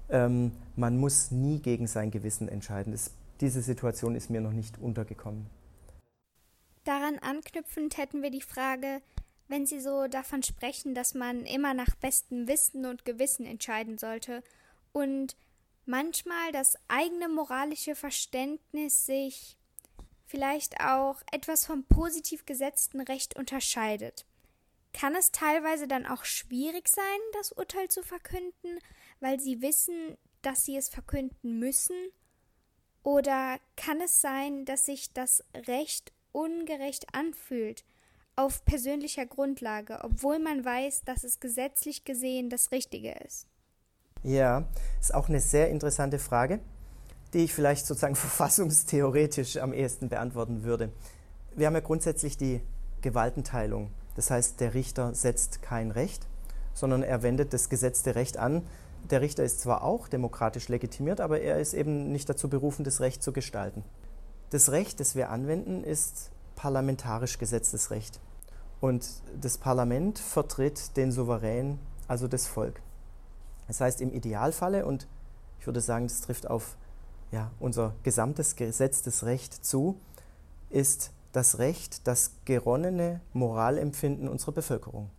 Ähm, 0.08 0.52
man 0.76 0.98
muss 0.98 1.30
nie 1.30 1.58
gegen 1.58 1.86
sein 1.86 2.10
Gewissen 2.10 2.48
entscheiden. 2.48 2.92
Das, 2.92 3.10
diese 3.40 3.60
Situation 3.60 4.14
ist 4.14 4.30
mir 4.30 4.40
noch 4.40 4.52
nicht 4.52 4.78
untergekommen. 4.78 5.46
Daran 6.84 7.18
anknüpfend 7.18 7.98
hätten 7.98 8.22
wir 8.22 8.30
die 8.30 8.40
Frage, 8.40 9.02
wenn 9.48 9.66
Sie 9.66 9.80
so 9.80 10.06
davon 10.06 10.42
sprechen, 10.42 10.94
dass 10.94 11.14
man 11.14 11.44
immer 11.44 11.74
nach 11.74 11.94
bestem 11.96 12.48
Wissen 12.48 12.86
und 12.86 13.04
Gewissen 13.04 13.46
entscheiden 13.46 13.98
sollte 13.98 14.42
und 14.92 15.36
manchmal 15.84 16.52
das 16.52 16.76
eigene 16.88 17.28
moralische 17.28 17.94
Verständnis 17.94 19.06
sich 19.06 19.56
vielleicht 20.26 20.80
auch 20.80 21.22
etwas 21.30 21.64
vom 21.64 21.84
positiv 21.84 22.44
gesetzten 22.44 23.00
Recht 23.00 23.36
unterscheidet. 23.36 24.26
Kann 24.92 25.14
es 25.14 25.30
teilweise 25.30 25.86
dann 25.86 26.06
auch 26.06 26.24
schwierig 26.24 26.88
sein, 26.88 27.04
das 27.34 27.52
Urteil 27.52 27.88
zu 27.88 28.02
verkünden, 28.02 28.78
weil 29.20 29.38
sie 29.38 29.62
wissen, 29.62 30.16
dass 30.42 30.64
sie 30.64 30.76
es 30.76 30.88
verkünden 30.88 31.58
müssen? 31.58 31.96
Oder 33.02 33.60
kann 33.76 34.00
es 34.00 34.20
sein, 34.20 34.64
dass 34.64 34.86
sich 34.86 35.12
das 35.12 35.44
Recht 35.54 36.12
ungerecht 36.32 37.14
anfühlt, 37.14 37.84
auf 38.36 38.64
persönlicher 38.66 39.26
Grundlage, 39.26 39.98
obwohl 40.02 40.38
man 40.38 40.64
weiß, 40.64 41.02
dass 41.04 41.24
es 41.24 41.40
gesetzlich 41.40 42.04
gesehen 42.04 42.50
das 42.50 42.70
Richtige 42.70 43.12
ist? 43.26 43.46
Ja, 44.22 44.64
ist 45.00 45.14
auch 45.14 45.28
eine 45.28 45.40
sehr 45.40 45.70
interessante 45.70 46.18
Frage, 46.18 46.60
die 47.32 47.44
ich 47.44 47.54
vielleicht 47.54 47.86
sozusagen 47.86 48.14
verfassungstheoretisch 48.16 49.56
am 49.56 49.72
ehesten 49.72 50.08
beantworten 50.08 50.62
würde. 50.64 50.92
Wir 51.54 51.66
haben 51.66 51.74
ja 51.74 51.80
grundsätzlich 51.80 52.36
die 52.36 52.60
Gewaltenteilung. 53.00 53.90
Das 54.14 54.30
heißt, 54.30 54.60
der 54.60 54.74
Richter 54.74 55.14
setzt 55.14 55.62
kein 55.62 55.90
Recht, 55.90 56.26
sondern 56.74 57.02
er 57.02 57.22
wendet 57.22 57.52
das 57.52 57.68
gesetzte 57.68 58.14
Recht 58.14 58.36
an. 58.36 58.66
Der 59.10 59.20
Richter 59.20 59.44
ist 59.44 59.60
zwar 59.60 59.82
auch 59.82 60.08
demokratisch 60.08 60.68
legitimiert, 60.68 61.20
aber 61.20 61.40
er 61.40 61.58
ist 61.60 61.72
eben 61.72 62.12
nicht 62.12 62.28
dazu 62.28 62.48
berufen, 62.48 62.84
das 62.84 63.00
Recht 63.00 63.22
zu 63.22 63.32
gestalten. 63.32 63.84
Das 64.50 64.70
Recht, 64.72 65.00
das 65.00 65.14
wir 65.14 65.30
anwenden, 65.30 65.84
ist 65.84 66.30
parlamentarisch 66.56 67.38
gesetztes 67.38 67.90
Recht. 67.90 68.20
Und 68.80 69.06
das 69.40 69.58
Parlament 69.58 70.18
vertritt 70.18 70.96
den 70.96 71.12
Souverän, 71.12 71.78
also 72.08 72.28
das 72.28 72.46
Volk. 72.46 72.80
Das 73.66 73.80
heißt, 73.80 74.00
im 74.00 74.12
Idealfalle, 74.12 74.86
und 74.86 75.06
ich 75.58 75.66
würde 75.66 75.80
sagen, 75.80 76.06
das 76.06 76.20
trifft 76.20 76.48
auf 76.48 76.76
ja, 77.32 77.50
unser 77.58 77.94
gesamtes 78.02 78.56
gesetztes 78.56 79.24
Recht 79.24 79.64
zu, 79.64 79.98
ist 80.70 81.12
das 81.32 81.58
Recht 81.58 82.06
das 82.06 82.32
geronnene 82.44 83.20
Moralempfinden 83.32 84.28
unserer 84.28 84.52
Bevölkerung. 84.52 85.10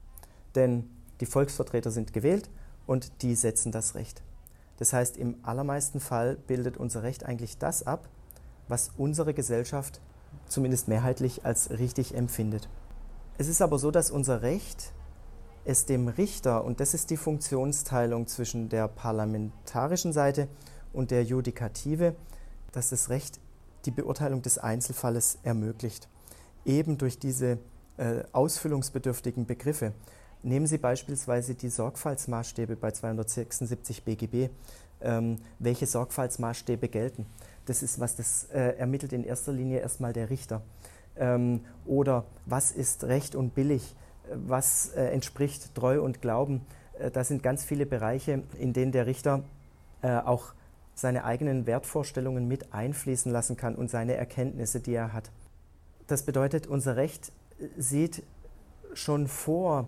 Denn 0.56 0.90
die 1.20 1.26
Volksvertreter 1.26 1.92
sind 1.92 2.14
gewählt 2.14 2.50
und 2.86 3.22
die 3.22 3.36
setzen 3.36 3.72
das 3.72 3.96
Recht. 3.96 4.24
Das 4.78 4.94
heißt, 4.94 5.18
im 5.18 5.38
allermeisten 5.44 6.00
Fall 6.00 6.36
bildet 6.36 6.78
unser 6.78 7.04
Recht 7.04 7.26
eigentlich 7.26 7.58
das 7.58 7.86
ab, 7.86 8.08
was 8.68 8.92
unsere 8.98 9.34
Gesellschaft 9.34 10.02
zumindest 10.48 10.88
mehrheitlich 10.88 11.46
als 11.46 11.72
richtig 11.72 12.16
empfindet. 12.16 12.70
Es 13.40 13.48
ist 13.48 13.62
aber 13.62 13.78
so, 13.78 13.92
dass 13.92 14.10
unser 14.10 14.42
Recht 14.42 14.94
es 15.64 15.86
dem 15.86 16.08
Richter, 16.08 16.64
und 16.64 16.80
das 16.80 16.94
ist 16.94 17.12
die 17.12 17.18
Funktionsteilung 17.18 18.26
zwischen 18.26 18.70
der 18.70 18.88
parlamentarischen 18.88 20.12
Seite 20.12 20.48
und 20.92 21.12
der 21.12 21.24
Judikative, 21.24 22.16
dass 22.72 22.90
das 22.90 23.10
Recht 23.10 23.40
die 23.86 23.92
Beurteilung 23.92 24.42
des 24.42 24.58
Einzelfalles 24.58 25.38
ermöglicht. 25.44 26.10
Eben 26.66 26.98
durch 26.98 27.20
diese 27.20 27.60
äh, 27.98 28.24
ausfüllungsbedürftigen 28.32 29.46
Begriffe. 29.46 29.94
Nehmen 30.42 30.66
Sie 30.66 30.78
beispielsweise 30.78 31.54
die 31.54 31.70
Sorgfaltsmaßstäbe 31.70 32.76
bei 32.76 32.92
276 32.92 34.04
BGB. 34.04 34.50
Ähm, 35.00 35.38
welche 35.60 35.86
Sorgfaltsmaßstäbe 35.86 36.90
gelten? 36.90 37.28
Das 37.66 37.84
ist, 37.84 38.00
was 38.00 38.16
das 38.16 38.46
äh, 38.46 38.78
ermittelt 38.78 39.14
in 39.14 39.24
erster 39.24 39.52
Linie 39.52 39.80
erstmal 39.80 40.14
der 40.14 40.30
Richter. 40.30 40.64
Ähm, 41.20 41.62
oder 41.86 42.26
was 42.46 42.72
ist 42.72 43.04
recht 43.06 43.36
und 43.36 43.56
billig? 43.56 43.96
Was 44.34 44.90
äh, 44.90 45.06
entspricht 45.08 45.74
Treu 45.76 46.02
und 46.02 46.22
Glauben? 46.22 46.66
Äh, 47.00 47.12
das 47.12 47.28
sind 47.28 47.44
ganz 47.44 47.64
viele 47.64 47.86
Bereiche, 47.86 48.44
in 48.58 48.74
denen 48.74 48.92
der 48.92 49.06
Richter 49.06 49.44
äh, 50.02 50.18
auch 50.18 50.54
seine 50.96 51.24
eigenen 51.24 51.66
Wertvorstellungen 51.68 52.48
mit 52.48 52.74
einfließen 52.74 53.32
lassen 53.32 53.56
kann 53.56 53.76
und 53.76 53.90
seine 53.90 54.16
Erkenntnisse, 54.16 54.80
die 54.80 54.96
er 54.96 55.14
hat. 55.14 55.32
Das 56.08 56.24
bedeutet, 56.24 56.66
unser 56.68 56.96
Recht 56.96 57.32
sieht 57.78 58.24
schon 58.94 59.28
vor 59.28 59.88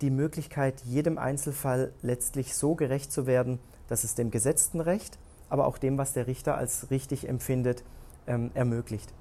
die 0.00 0.10
Möglichkeit, 0.10 0.80
jedem 0.84 1.18
Einzelfall 1.18 1.92
letztlich 2.02 2.54
so 2.54 2.74
gerecht 2.74 3.12
zu 3.12 3.26
werden, 3.26 3.58
dass 3.88 4.04
es 4.04 4.14
dem 4.14 4.30
gesetzten 4.30 4.80
Recht, 4.80 5.18
aber 5.48 5.66
auch 5.66 5.78
dem, 5.78 5.98
was 5.98 6.12
der 6.12 6.26
Richter 6.26 6.56
als 6.56 6.90
richtig 6.90 7.28
empfindet, 7.28 7.84
ähm, 8.26 8.50
ermöglicht. 8.54 9.12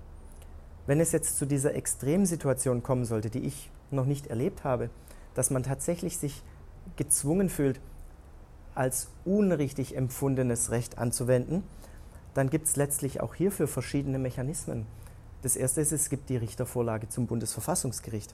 Wenn 0.88 1.00
es 1.00 1.12
jetzt 1.12 1.38
zu 1.38 1.46
dieser 1.46 1.76
Extremsituation 1.76 2.84
kommen 2.84 3.06
sollte, 3.06 3.30
die 3.30 3.46
ich 3.46 3.70
noch 3.92 4.06
nicht 4.06 4.28
erlebt 4.28 4.64
habe, 4.64 4.90
dass 5.36 5.50
man 5.50 5.64
tatsächlich 5.64 6.18
sich 6.18 6.44
gezwungen 6.96 7.50
fühlt, 7.50 7.80
als 8.74 9.10
unrichtig 9.26 9.96
empfundenes 9.96 10.72
Recht 10.72 10.98
anzuwenden, 10.98 11.64
dann 12.34 12.50
gibt 12.50 12.68
es 12.68 12.76
letztlich 12.76 13.22
auch 13.22 13.36
hierfür 13.36 13.68
verschiedene 13.68 14.18
Mechanismen. 14.18 14.86
Das 15.42 15.56
erste 15.56 15.82
ist, 15.82 15.92
es 15.92 16.10
gibt 16.10 16.30
die 16.30 16.38
Richtervorlage 16.38 17.10
zum 17.10 17.28
Bundesverfassungsgericht. 17.28 18.34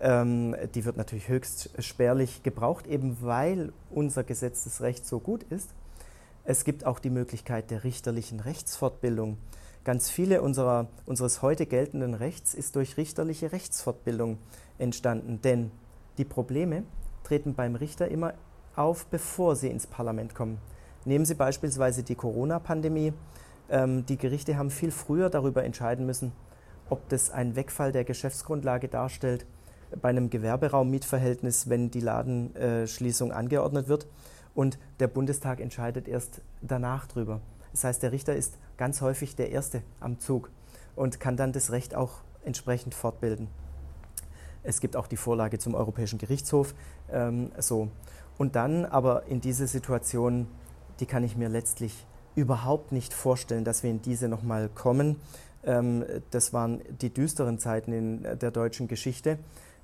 Ähm, 0.00 0.54
die 0.74 0.84
wird 0.84 0.96
natürlich 0.96 1.28
höchst 1.28 1.70
spärlich 1.78 2.42
gebraucht, 2.42 2.86
eben 2.86 3.18
weil 3.22 3.72
unser 3.90 4.24
gesetztes 4.24 4.80
Recht 4.80 5.06
so 5.06 5.18
gut 5.18 5.44
ist. 5.44 5.70
Es 6.44 6.64
gibt 6.64 6.84
auch 6.84 6.98
die 6.98 7.10
Möglichkeit 7.10 7.70
der 7.70 7.84
richterlichen 7.84 8.40
Rechtsfortbildung. 8.40 9.38
Ganz 9.84 10.10
viele 10.10 10.42
unserer, 10.42 10.86
unseres 11.06 11.42
heute 11.42 11.66
geltenden 11.66 12.14
Rechts 12.14 12.54
ist 12.54 12.76
durch 12.76 12.96
richterliche 12.96 13.50
Rechtsfortbildung 13.50 14.38
entstanden, 14.78 15.40
denn 15.42 15.72
die 16.18 16.24
Probleme 16.24 16.84
treten 17.24 17.54
beim 17.54 17.74
Richter 17.74 18.06
immer 18.08 18.34
auf, 18.76 19.06
bevor 19.06 19.56
sie 19.56 19.68
ins 19.68 19.88
Parlament 19.88 20.36
kommen. 20.36 20.58
Nehmen 21.04 21.24
Sie 21.24 21.34
beispielsweise 21.34 22.04
die 22.04 22.14
Corona-Pandemie. 22.14 23.12
Ähm, 23.70 24.06
die 24.06 24.18
Gerichte 24.18 24.56
haben 24.56 24.70
viel 24.70 24.92
früher 24.92 25.30
darüber 25.30 25.64
entscheiden 25.64 26.06
müssen, 26.06 26.30
ob 26.88 27.08
das 27.08 27.30
ein 27.30 27.56
Wegfall 27.56 27.90
der 27.90 28.04
Geschäftsgrundlage 28.04 28.86
darstellt 28.86 29.46
bei 30.00 30.10
einem 30.10 30.30
Gewerberaummietverhältnis, 30.30 31.68
wenn 31.68 31.90
die 31.90 32.00
Ladenschließung 32.00 33.32
angeordnet 33.32 33.88
wird. 33.88 34.06
Und 34.54 34.78
der 35.00 35.08
Bundestag 35.08 35.60
entscheidet 35.60 36.06
erst 36.06 36.40
danach 36.60 37.06
drüber. 37.06 37.40
Das 37.72 37.84
heißt, 37.84 38.02
der 38.02 38.12
Richter 38.12 38.36
ist 38.36 38.58
ganz 38.82 39.00
häufig 39.00 39.36
der 39.36 39.52
Erste 39.52 39.80
am 40.00 40.18
Zug 40.18 40.50
und 40.96 41.20
kann 41.20 41.36
dann 41.36 41.52
das 41.52 41.70
Recht 41.70 41.94
auch 41.94 42.14
entsprechend 42.44 42.96
fortbilden. 42.96 43.46
Es 44.64 44.80
gibt 44.80 44.96
auch 44.96 45.06
die 45.06 45.16
Vorlage 45.16 45.60
zum 45.60 45.76
Europäischen 45.76 46.18
Gerichtshof. 46.18 46.74
Ähm, 47.08 47.52
so. 47.58 47.90
Und 48.38 48.56
dann 48.56 48.84
aber 48.84 49.26
in 49.26 49.40
diese 49.40 49.68
Situation, 49.68 50.48
die 50.98 51.06
kann 51.06 51.22
ich 51.22 51.36
mir 51.36 51.48
letztlich 51.48 52.08
überhaupt 52.34 52.90
nicht 52.90 53.14
vorstellen, 53.14 53.62
dass 53.62 53.84
wir 53.84 53.90
in 53.92 54.02
diese 54.02 54.26
nochmal 54.26 54.68
kommen. 54.68 55.20
Ähm, 55.62 56.04
das 56.32 56.52
waren 56.52 56.80
die 57.00 57.14
düsteren 57.14 57.60
Zeiten 57.60 57.92
in 57.92 58.22
der 58.40 58.50
deutschen 58.50 58.88
Geschichte. 58.88 59.38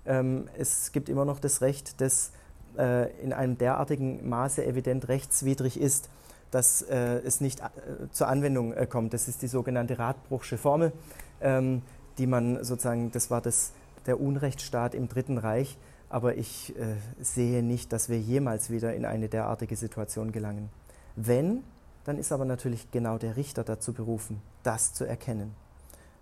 Ähm, 0.07 0.49
es 0.59 0.91
gibt 0.91 1.09
immer 1.09 1.25
noch 1.25 1.39
das 1.39 1.61
Recht, 1.61 2.01
das 2.01 2.33
äh, 2.77 3.13
in 3.23 3.33
einem 3.33 3.59
derartigen 3.59 4.29
Maße 4.29 4.67
evident 4.67 5.07
rechtswidrig 5.07 5.81
ist, 5.81 6.11
dass 6.51 6.83
äh, 6.83 7.21
es 7.25 7.41
nicht 7.41 7.61
äh, 7.61 8.09
zur 8.11 8.29
Anwendung 8.29 8.73
äh, 8.73 8.87
kommt. 8.87 9.13
Das 9.15 9.29
ist 9.29 9.43
die 9.43 9.49
sogenannte 9.49 9.99
Radbruchsche 9.99 10.59
Formel, 10.59 10.93
ähm, 11.41 11.83
die 12.19 12.27
man 12.27 12.65
sozusagen, 12.65 13.11
das 13.13 13.31
war 13.31 13.41
das, 13.41 13.73
der 14.07 14.21
Unrechtsstaat 14.21 14.95
im 14.95 15.09
Dritten 15.09 15.39
Reich, 15.39 15.77
aber 16.09 16.37
ich 16.37 16.75
äh, 16.77 16.97
sehe 17.21 17.63
nicht, 17.63 17.93
dass 17.93 18.09
wir 18.09 18.19
jemals 18.19 18.71
wieder 18.71 18.95
in 18.95 19.05
eine 19.05 19.29
derartige 19.29 19.77
Situation 19.77 20.33
gelangen. 20.33 20.71
Wenn, 21.17 21.63
dann 22.05 22.19
ist 22.19 22.33
aber 22.33 22.45
natürlich 22.45 22.91
genau 22.91 23.19
der 23.19 23.37
Richter 23.37 23.65
dazu 23.65 23.93
berufen, 23.93 24.41
das 24.63 24.95
zu 24.95 25.05
erkennen. 25.05 25.55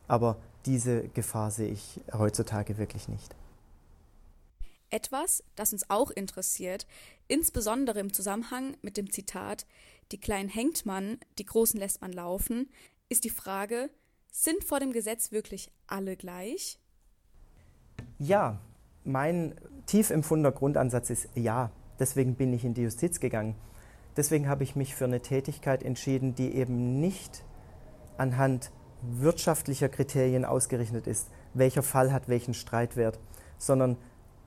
Aber 0.08 0.36
diese 0.64 1.08
Gefahr 1.08 1.50
sehe 1.50 1.68
ich 1.68 2.00
heutzutage 2.12 2.78
wirklich 2.78 3.08
nicht. 3.08 3.34
Etwas, 4.90 5.42
das 5.56 5.72
uns 5.72 5.90
auch 5.90 6.10
interessiert, 6.10 6.86
insbesondere 7.28 8.00
im 8.00 8.12
Zusammenhang 8.12 8.76
mit 8.82 8.96
dem 8.96 9.10
Zitat 9.10 9.66
Die 10.12 10.20
Kleinen 10.20 10.48
hängt 10.48 10.86
man, 10.86 11.18
die 11.38 11.44
Großen 11.44 11.78
lässt 11.80 12.00
man 12.00 12.12
laufen, 12.12 12.70
ist 13.08 13.24
die 13.24 13.30
Frage, 13.30 13.90
sind 14.30 14.64
vor 14.64 14.80
dem 14.80 14.92
Gesetz 14.92 15.32
wirklich 15.32 15.72
alle 15.86 16.16
gleich? 16.16 16.78
Ja, 18.18 18.60
mein 19.04 19.54
tief 19.86 20.10
empfundener 20.10 20.52
Grundansatz 20.52 21.10
ist 21.10 21.28
ja. 21.34 21.70
Deswegen 21.98 22.34
bin 22.34 22.52
ich 22.52 22.64
in 22.64 22.74
die 22.74 22.82
Justiz 22.82 23.20
gegangen. 23.20 23.54
Deswegen 24.16 24.48
habe 24.48 24.64
ich 24.64 24.76
mich 24.76 24.94
für 24.94 25.04
eine 25.04 25.20
Tätigkeit 25.20 25.82
entschieden, 25.82 26.34
die 26.34 26.54
eben 26.54 27.00
nicht 27.00 27.44
anhand 28.18 28.70
wirtschaftlicher 29.02 29.88
Kriterien 29.88 30.44
ausgerichtet 30.44 31.06
ist, 31.06 31.28
welcher 31.54 31.82
Fall 31.82 32.12
hat 32.12 32.28
welchen 32.28 32.54
Streitwert, 32.54 33.18
sondern 33.58 33.96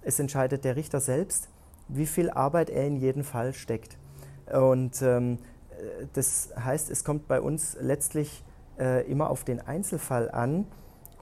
es 0.02 0.20
entscheidet 0.20 0.64
der 0.64 0.76
Richter 0.76 1.00
selbst, 1.00 1.50
wie 1.88 2.06
viel 2.06 2.30
Arbeit 2.30 2.70
er 2.70 2.86
in 2.86 2.98
jeden 2.98 3.24
Fall 3.24 3.54
steckt. 3.54 3.98
Und 4.54 5.02
ähm, 5.02 5.40
das 6.14 6.50
heißt, 6.58 6.90
es 6.90 7.04
kommt 7.04 7.28
bei 7.28 7.42
uns 7.42 7.78
letztlich 7.80 8.44
äh, 8.80 9.10
immer 9.10 9.30
auf 9.30 9.44
den 9.44 9.60
Einzelfall 9.60 10.30
an 10.32 10.66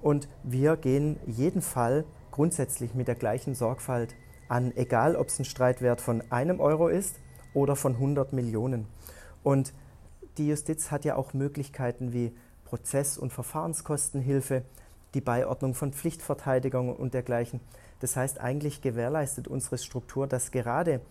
und 0.01 0.27
wir 0.43 0.77
gehen 0.77 1.19
jeden 1.25 1.61
Fall 1.61 2.05
grundsätzlich 2.31 2.93
mit 2.93 3.07
der 3.07 3.15
gleichen 3.15 3.55
Sorgfalt 3.55 4.15
an, 4.47 4.71
egal 4.75 5.15
ob 5.15 5.27
es 5.27 5.39
ein 5.39 5.45
Streitwert 5.45 6.01
von 6.01 6.23
einem 6.29 6.59
Euro 6.59 6.87
ist 6.87 7.15
oder 7.53 7.75
von 7.75 7.93
100 7.93 8.33
Millionen. 8.33 8.87
Und 9.43 9.73
die 10.37 10.47
Justiz 10.47 10.91
hat 10.91 11.03
ja 11.03 11.15
auch 11.15 11.33
Möglichkeiten 11.33 12.13
wie 12.13 12.35
Prozess- 12.63 13.17
und 13.17 13.33
Verfahrenskostenhilfe, 13.33 14.63
die 15.13 15.21
Beiordnung 15.21 15.73
von 15.73 15.93
Pflichtverteidigung 15.93 16.95
und 16.95 17.13
dergleichen. 17.13 17.59
Das 17.99 18.15
heißt, 18.15 18.39
eigentlich 18.39 18.81
gewährleistet 18.81 19.47
unsere 19.47 19.77
Struktur, 19.77 20.27
dass 20.27 20.51
gerade 20.51 21.01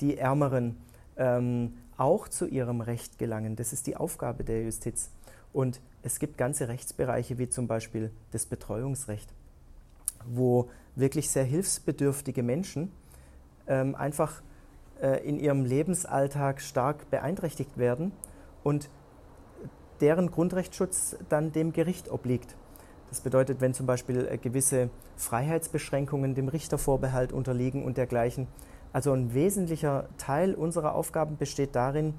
die 0.00 0.16
Ärmeren 0.16 0.76
ähm, 1.18 1.74
auch 1.96 2.28
zu 2.28 2.46
ihrem 2.46 2.80
Recht 2.80 3.18
gelangen. 3.18 3.56
Das 3.56 3.72
ist 3.72 3.86
die 3.86 3.96
Aufgabe 3.96 4.44
der 4.44 4.62
Justiz. 4.62 5.10
Und 5.52 5.80
es 6.02 6.18
gibt 6.18 6.38
ganze 6.38 6.68
Rechtsbereiche 6.68 7.38
wie 7.38 7.48
zum 7.48 7.66
Beispiel 7.66 8.10
das 8.30 8.46
Betreuungsrecht, 8.46 9.32
wo 10.26 10.70
wirklich 10.94 11.30
sehr 11.30 11.44
hilfsbedürftige 11.44 12.42
Menschen 12.42 12.92
ähm, 13.66 13.94
einfach 13.94 14.42
äh, 15.00 15.26
in 15.28 15.38
ihrem 15.38 15.64
Lebensalltag 15.64 16.60
stark 16.60 17.10
beeinträchtigt 17.10 17.78
werden 17.78 18.12
und 18.62 18.90
deren 20.00 20.30
Grundrechtsschutz 20.30 21.16
dann 21.28 21.52
dem 21.52 21.72
Gericht 21.72 22.10
obliegt. 22.10 22.56
Das 23.10 23.20
bedeutet, 23.20 23.60
wenn 23.60 23.74
zum 23.74 23.86
Beispiel 23.86 24.28
äh, 24.30 24.38
gewisse 24.38 24.90
Freiheitsbeschränkungen 25.16 26.34
dem 26.34 26.48
Richtervorbehalt 26.48 27.32
unterliegen 27.32 27.84
und 27.84 27.96
dergleichen. 27.96 28.46
Also 28.92 29.12
ein 29.12 29.34
wesentlicher 29.34 30.08
Teil 30.18 30.54
unserer 30.54 30.94
Aufgaben 30.94 31.36
besteht 31.36 31.74
darin, 31.74 32.14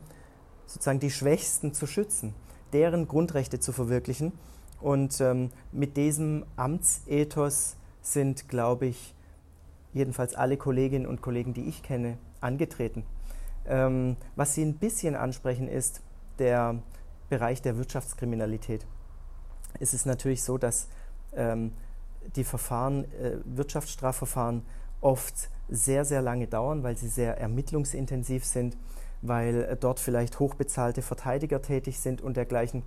sozusagen 0.66 1.00
die 1.00 1.12
Schwächsten 1.12 1.74
zu 1.74 1.88
schützen, 1.88 2.34
deren 2.74 3.08
Grundrechte 3.08 3.60
zu 3.60 3.72
verwirklichen. 3.72 4.34
Und 4.80 5.20
ähm, 5.20 5.50
mit 5.72 5.98
diesem 5.98 6.46
Amtsethos 6.56 7.76
sind, 8.02 8.48
glaube 8.48 8.86
ich, 8.86 9.16
jedenfalls 9.94 10.36
alle 10.36 10.58
Kolleginnen 10.58 11.08
und 11.08 11.22
Kollegen, 11.22 11.54
die 11.54 11.66
ich 11.66 11.84
kenne, 11.84 12.18
angetreten. 12.40 13.04
Ähm, 13.66 14.16
was 14.36 14.54
Sie 14.54 14.64
ein 14.64 14.78
bisschen 14.78 15.16
ansprechen, 15.16 15.68
ist 15.68 16.02
der 16.38 16.76
Bereich 17.30 17.62
der 17.62 17.78
Wirtschaftskriminalität 17.78 18.86
ist 19.80 19.94
es 19.94 20.06
natürlich 20.06 20.44
so, 20.44 20.58
dass 20.58 20.88
ähm, 21.34 21.74
die 22.36 22.44
Verfahren, 22.44 23.06
äh, 23.14 23.38
Wirtschaftsstrafverfahren 23.46 24.66
oft 25.02 25.50
sehr, 25.70 26.06
sehr 26.06 26.22
lange 26.22 26.48
dauern, 26.48 26.84
weil 26.84 26.98
sie 26.98 27.08
sehr 27.08 27.38
ermittlungsintensiv 27.38 28.46
sind, 28.46 28.78
weil 29.22 29.64
äh, 29.64 29.78
dort 29.78 30.00
vielleicht 30.00 30.40
hochbezahlte 30.40 31.02
Verteidiger 31.02 31.62
tätig 31.62 32.00
sind 32.00 32.22
und 32.22 32.38
dergleichen 32.38 32.84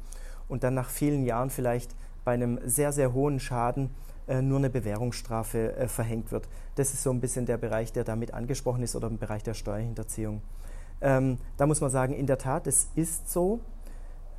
und 0.48 0.64
dann 0.64 0.74
nach 0.74 0.90
vielen 0.90 1.24
Jahren 1.24 1.50
vielleicht 1.50 1.94
bei 2.24 2.32
einem 2.32 2.58
sehr, 2.64 2.92
sehr 2.92 3.12
hohen 3.12 3.40
Schaden 3.40 3.90
äh, 4.28 4.40
nur 4.40 4.58
eine 4.58 4.70
Bewährungsstrafe 4.70 5.76
äh, 5.76 5.88
verhängt 5.88 6.30
wird. 6.30 6.48
Das 6.76 6.94
ist 6.94 7.02
so 7.02 7.10
ein 7.10 7.20
bisschen 7.20 7.46
der 7.46 7.58
Bereich, 7.58 7.92
der 7.92 8.04
damit 8.04 8.34
angesprochen 8.34 8.82
ist 8.82 8.94
oder 8.94 9.08
im 9.08 9.18
Bereich 9.18 9.42
der 9.42 9.54
Steuerhinterziehung. 9.54 10.42
Ähm, 11.00 11.38
da 11.56 11.66
muss 11.66 11.80
man 11.80 11.90
sagen, 11.90 12.14
in 12.14 12.26
der 12.26 12.38
Tat, 12.38 12.66
es 12.68 12.88
ist 12.94 13.30
so, 13.30 13.60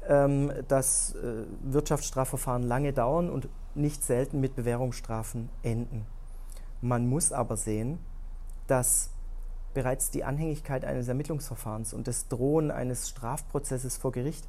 ähm, 0.08 0.52
dass 0.68 1.16
äh, 1.16 1.44
Wirtschaftsstrafverfahren 1.64 2.64
lange 2.64 2.94
dauern 2.94 3.30
und 3.30 3.50
nicht 3.76 4.04
selten 4.04 4.40
mit 4.40 4.56
Bewährungsstrafen 4.56 5.50
enden. 5.62 6.06
Man 6.82 7.08
muss 7.08 7.32
aber 7.32 7.58
sehen, 7.58 8.00
dass 8.68 9.10
bereits 9.74 10.12
die 10.12 10.24
Anhängigkeit 10.24 10.86
eines 10.86 11.08
Ermittlungsverfahrens 11.08 11.94
und 11.94 12.08
das 12.08 12.28
Drohen 12.28 12.72
eines 12.72 13.10
Strafprozesses 13.10 13.98
vor 13.98 14.12
Gericht 14.12 14.48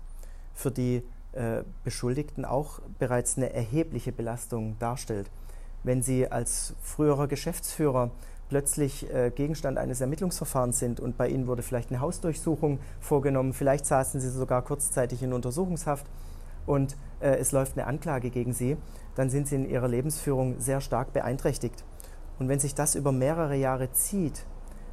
für 0.53 0.70
die 0.70 1.03
äh, 1.33 1.62
Beschuldigten 1.83 2.44
auch 2.44 2.81
bereits 2.98 3.37
eine 3.37 3.53
erhebliche 3.53 4.12
Belastung 4.12 4.79
darstellt. 4.79 5.31
Wenn 5.83 6.03
sie 6.03 6.31
als 6.31 6.74
früherer 6.83 7.27
Geschäftsführer 7.27 8.11
plötzlich 8.48 9.12
äh, 9.12 9.31
Gegenstand 9.35 9.79
eines 9.79 10.00
Ermittlungsverfahrens 10.00 10.79
sind 10.79 11.00
und 11.00 11.16
bei 11.16 11.29
ihnen 11.29 11.46
wurde 11.46 11.62
vielleicht 11.62 11.90
eine 11.90 12.00
Hausdurchsuchung 12.00 12.79
vorgenommen, 13.00 13.53
vielleicht 13.53 13.87
saßen 13.87 14.20
sie 14.20 14.31
sogar 14.31 14.62
kurzzeitig 14.62 15.22
in 15.22 15.33
Untersuchungshaft 15.33 16.07
und 16.66 16.96
äh, 17.20 17.37
es 17.37 17.53
läuft 17.53 17.77
eine 17.77 17.87
Anklage 17.87 18.31
gegen 18.31 18.53
sie, 18.53 18.77
dann 19.16 19.31
sind 19.31 19.48
sie 19.48 19.57
in 19.57 19.68
ihrer 19.68 19.88
Lebensführung 19.88 20.61
sehr 20.61 20.81
stark 20.81 21.12
beeinträchtigt. 21.12 21.85
Und 22.38 22.49
wenn 22.49 22.59
sich 22.59 22.75
das 22.75 22.94
über 22.94 23.12
mehrere 23.12 23.57
Jahre 23.57 23.92
zieht, 23.92 24.44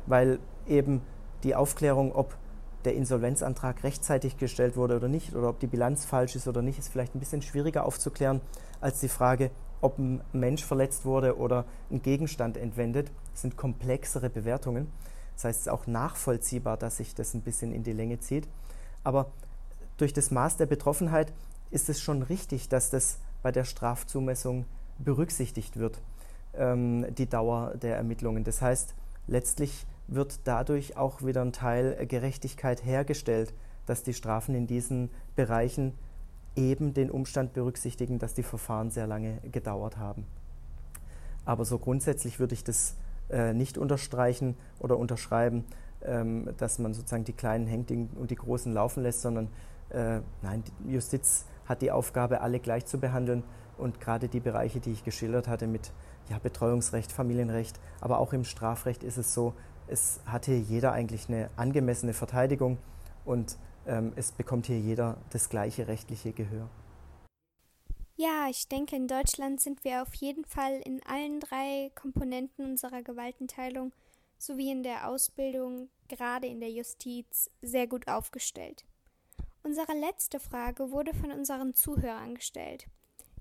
weil 0.05 0.39
eben 0.67 1.01
die 1.43 1.55
Aufklärung, 1.55 2.13
ob 2.13 2.37
der 2.85 2.95
Insolvenzantrag 2.95 3.83
rechtzeitig 3.83 4.37
gestellt 4.37 4.75
wurde 4.75 4.95
oder 4.95 5.07
nicht, 5.07 5.35
oder 5.35 5.49
ob 5.49 5.59
die 5.59 5.67
Bilanz 5.67 6.05
falsch 6.05 6.35
ist 6.35 6.47
oder 6.47 6.61
nicht, 6.61 6.79
ist 6.79 6.89
vielleicht 6.89 7.15
ein 7.15 7.19
bisschen 7.19 7.41
schwieriger 7.41 7.85
aufzuklären 7.85 8.41
als 8.79 8.99
die 8.99 9.07
Frage, 9.07 9.51
ob 9.81 9.97
ein 9.97 10.21
Mensch 10.33 10.63
verletzt 10.63 11.05
wurde 11.05 11.37
oder 11.37 11.65
ein 11.89 12.01
Gegenstand 12.01 12.57
entwendet, 12.57 13.11
sind 13.33 13.57
komplexere 13.57 14.29
Bewertungen. 14.29 14.91
Das 15.35 15.45
heißt, 15.45 15.59
es 15.61 15.65
ist 15.67 15.71
auch 15.71 15.87
nachvollziehbar, 15.87 16.77
dass 16.77 16.97
sich 16.97 17.15
das 17.15 17.33
ein 17.33 17.41
bisschen 17.41 17.71
in 17.71 17.83
die 17.83 17.93
Länge 17.93 18.19
zieht. 18.19 18.47
Aber 19.03 19.31
durch 19.97 20.13
das 20.13 20.31
Maß 20.31 20.57
der 20.57 20.67
Betroffenheit 20.67 21.33
ist 21.71 21.89
es 21.89 22.01
schon 22.01 22.21
richtig, 22.21 22.69
dass 22.69 22.89
das 22.89 23.17
bei 23.41 23.51
der 23.51 23.63
Strafzumessung 23.63 24.65
berücksichtigt 24.99 25.77
wird, 25.77 25.99
die 26.53 27.29
Dauer 27.29 27.75
der 27.81 27.95
Ermittlungen. 27.95 28.43
Das 28.43 28.61
heißt, 28.61 28.93
letztlich 29.27 29.85
wird 30.07 30.41
dadurch 30.43 30.97
auch 30.97 31.23
wieder 31.23 31.41
ein 31.41 31.53
Teil 31.53 32.05
Gerechtigkeit 32.05 32.83
hergestellt, 32.83 33.53
dass 33.85 34.03
die 34.03 34.13
Strafen 34.13 34.53
in 34.53 34.67
diesen 34.67 35.09
Bereichen 35.35 35.93
eben 36.55 36.93
den 36.93 37.09
Umstand 37.09 37.53
berücksichtigen, 37.53 38.19
dass 38.19 38.33
die 38.33 38.43
Verfahren 38.43 38.89
sehr 38.89 39.07
lange 39.07 39.37
gedauert 39.51 39.97
haben. 39.97 40.25
Aber 41.45 41.65
so 41.65 41.79
grundsätzlich 41.79 42.39
würde 42.39 42.53
ich 42.53 42.63
das 42.63 42.95
äh, 43.29 43.53
nicht 43.53 43.77
unterstreichen 43.77 44.55
oder 44.79 44.97
unterschreiben, 44.97 45.63
ähm, 46.03 46.49
dass 46.57 46.79
man 46.79 46.93
sozusagen 46.93 47.23
die 47.23 47.33
Kleinen 47.33 47.67
hängt 47.67 47.91
und 47.91 48.29
die 48.29 48.35
Großen 48.35 48.73
laufen 48.73 49.03
lässt, 49.03 49.21
sondern 49.21 49.47
äh, 49.89 50.19
nein, 50.41 50.63
die 50.85 50.93
Justiz 50.93 51.45
hat 51.65 51.81
die 51.81 51.91
Aufgabe, 51.91 52.41
alle 52.41 52.59
gleich 52.59 52.85
zu 52.85 52.99
behandeln 52.99 53.43
und 53.77 54.01
gerade 54.01 54.27
die 54.27 54.39
Bereiche, 54.39 54.79
die 54.79 54.91
ich 54.91 55.03
geschildert 55.03 55.47
hatte 55.47 55.67
mit 55.67 55.91
ja, 56.31 56.39
Betreuungsrecht, 56.39 57.11
Familienrecht, 57.11 57.77
aber 57.99 58.19
auch 58.19 58.31
im 58.31 58.45
Strafrecht 58.45 59.03
ist 59.03 59.17
es 59.17 59.33
so, 59.33 59.53
es 59.87 60.21
hat 60.25 60.45
hier 60.45 60.59
jeder 60.59 60.93
eigentlich 60.93 61.27
eine 61.27 61.49
angemessene 61.57 62.13
Verteidigung 62.13 62.77
und 63.25 63.57
ähm, 63.85 64.13
es 64.15 64.31
bekommt 64.31 64.65
hier 64.67 64.79
jeder 64.79 65.17
das 65.31 65.49
gleiche 65.49 65.89
rechtliche 65.89 66.31
Gehör. 66.31 66.69
Ja, 68.15 68.47
ich 68.49 68.69
denke, 68.69 68.95
in 68.95 69.07
Deutschland 69.07 69.59
sind 69.59 69.83
wir 69.83 70.03
auf 70.03 70.13
jeden 70.13 70.45
Fall 70.45 70.79
in 70.85 71.01
allen 71.05 71.41
drei 71.41 71.91
Komponenten 71.95 72.65
unserer 72.65 73.01
Gewaltenteilung 73.01 73.91
sowie 74.37 74.71
in 74.71 74.83
der 74.83 75.09
Ausbildung, 75.09 75.89
gerade 76.07 76.47
in 76.47 76.61
der 76.61 76.71
Justiz, 76.71 77.49
sehr 77.61 77.87
gut 77.87 78.07
aufgestellt. 78.07 78.85
Unsere 79.63 79.93
letzte 79.93 80.39
Frage 80.39 80.91
wurde 80.91 81.13
von 81.13 81.31
unseren 81.31 81.73
Zuhörern 81.73 82.35
gestellt. 82.35 82.87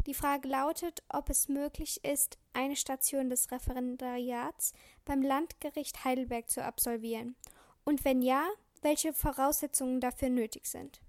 Die 0.06 0.14
Frage 0.14 0.48
lautet, 0.48 1.02
ob 1.10 1.28
es 1.28 1.48
möglich 1.48 2.02
ist, 2.04 2.38
eine 2.54 2.76
Station 2.76 3.28
des 3.28 3.50
Referendariats 3.50 4.72
beim 5.04 5.22
Landgericht 5.22 6.04
Heidelberg 6.04 6.48
zu 6.48 6.64
absolvieren. 6.64 7.36
Und 7.84 8.04
wenn 8.04 8.22
ja, 8.22 8.44
welche 8.82 9.12
Voraussetzungen 9.12 10.00
dafür 10.00 10.30
nötig 10.30 10.66
sind. 10.66 11.00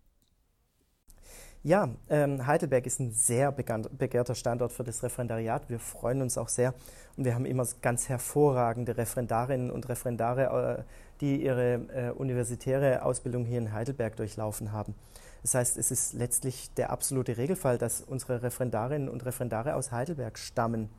Ja, 1.64 1.90
ähm, 2.10 2.48
Heidelberg 2.48 2.88
ist 2.88 3.00
ein 3.00 3.12
sehr 3.12 3.52
begehrter 3.52 4.34
Standort 4.34 4.74
für 4.74 4.84
das 4.84 5.04
Referendariat. 5.04 5.70
Wir 5.70 5.80
freuen 5.80 6.24
uns 6.24 6.38
auch 6.38 6.48
sehr 6.48 6.74
und 7.18 7.26
wir 7.26 7.36
haben 7.36 7.46
immer 7.46 7.68
ganz 7.84 8.10
hervorragende 8.10 8.98
Referendarinnen 8.98 9.70
und 9.70 9.88
Referendare, 9.88 10.80
äh, 10.80 10.84
die 11.22 11.44
ihre 11.44 11.74
äh, 11.74 12.12
universitäre 12.18 13.06
Ausbildung 13.06 13.46
hier 13.46 13.60
in 13.60 13.72
Heidelberg 13.72 14.16
durchlaufen 14.16 14.72
haben. 14.72 14.96
Das 15.42 15.56
heißt, 15.56 15.78
es 15.78 15.92
ist 15.92 16.14
letztlich 16.14 16.70
der 16.76 16.92
absolute 16.92 17.38
Regelfall, 17.38 17.78
dass 17.78 18.02
unsere 18.02 18.44
Referendarinnen 18.44 19.10
und 19.10 19.26
Referendare 19.26 19.76
aus 19.76 19.92
Heidelberg 19.92 20.38
stammen. 20.38 20.90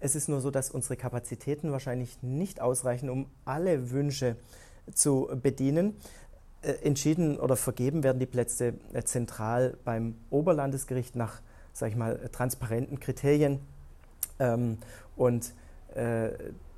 Es 0.00 0.14
ist 0.14 0.28
nur 0.28 0.40
so, 0.40 0.50
dass 0.50 0.70
unsere 0.70 0.96
Kapazitäten 0.96 1.70
wahrscheinlich 1.70 2.22
nicht 2.22 2.60
ausreichen, 2.60 3.10
um 3.10 3.26
alle 3.44 3.90
Wünsche 3.90 4.36
zu 4.94 5.28
bedienen. 5.42 5.96
Äh, 6.62 6.72
entschieden 6.84 7.38
oder 7.38 7.56
vergeben 7.56 8.02
werden 8.02 8.18
die 8.18 8.26
Plätze 8.26 8.74
äh, 8.92 9.02
zentral 9.02 9.76
beim 9.84 10.16
Oberlandesgericht 10.30 11.16
nach, 11.16 11.40
sage 11.72 11.90
ich 11.90 11.96
mal, 11.96 12.28
transparenten 12.30 13.00
Kriterien. 13.00 13.60
Ähm, 14.38 14.78
und 15.16 15.54
äh, 15.94 16.30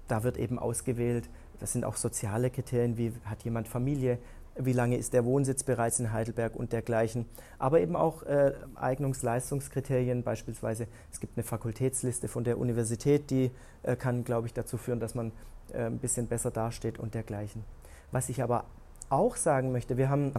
da 0.09 0.23
wird 0.23 0.39
eben 0.39 0.59
ausgewählt, 0.59 1.29
das 1.61 1.73
sind 1.73 1.85
auch 1.85 1.97
soziale 1.97 2.51
Kriterien, 2.51 2.99
wie 2.99 3.13
hat 3.25 3.45
jemand 3.45 3.69
Familie, 3.69 4.19
wie 4.57 4.73
lange 4.73 4.97
ist 4.97 5.12
der 5.12 5.25
Wohnsitz 5.25 5.64
bereits 5.64 5.99
in 5.99 6.12
Heidelberg 6.12 6.55
und 6.55 6.73
dergleichen. 6.73 7.27
Aber 7.59 7.81
eben 7.81 7.97
auch 7.97 8.23
äh, 8.23 8.53
Eignungsleistungskriterien, 8.77 10.23
beispielsweise 10.23 10.87
es 11.11 11.21
gibt 11.21 11.37
eine 11.37 11.45
Fakultätsliste 11.45 12.29
von 12.29 12.45
der 12.45 12.59
Universität, 12.59 13.31
die 13.31 13.51
äh, 13.83 13.97
kann, 13.97 14.25
glaube 14.25 14.47
ich, 14.47 14.55
dazu 14.55 14.77
führen, 14.77 15.01
dass 15.01 15.14
man 15.14 15.33
äh, 15.73 15.85
ein 15.85 15.99
bisschen 15.99 16.27
besser 16.29 16.51
dasteht 16.51 16.99
und 16.99 17.14
dergleichen. 17.14 17.64
Was 18.12 18.29
ich 18.29 18.43
aber 18.43 18.64
auch 19.11 19.37
sagen 19.37 19.73
möchte, 19.73 19.97
wir 19.97 20.09
haben 20.09 20.33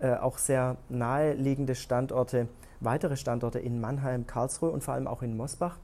äh, 0.00 0.14
auch 0.14 0.38
sehr 0.38 0.76
naheliegende 0.88 1.74
Standorte, 1.74 2.48
weitere 2.80 3.16
Standorte 3.16 3.60
in 3.60 3.80
Mannheim, 3.80 4.26
Karlsruhe 4.26 4.70
und 4.70 4.82
vor 4.82 4.94
allem 4.94 5.06
auch 5.06 5.22
in 5.22 5.36
Mosbach, 5.36 5.78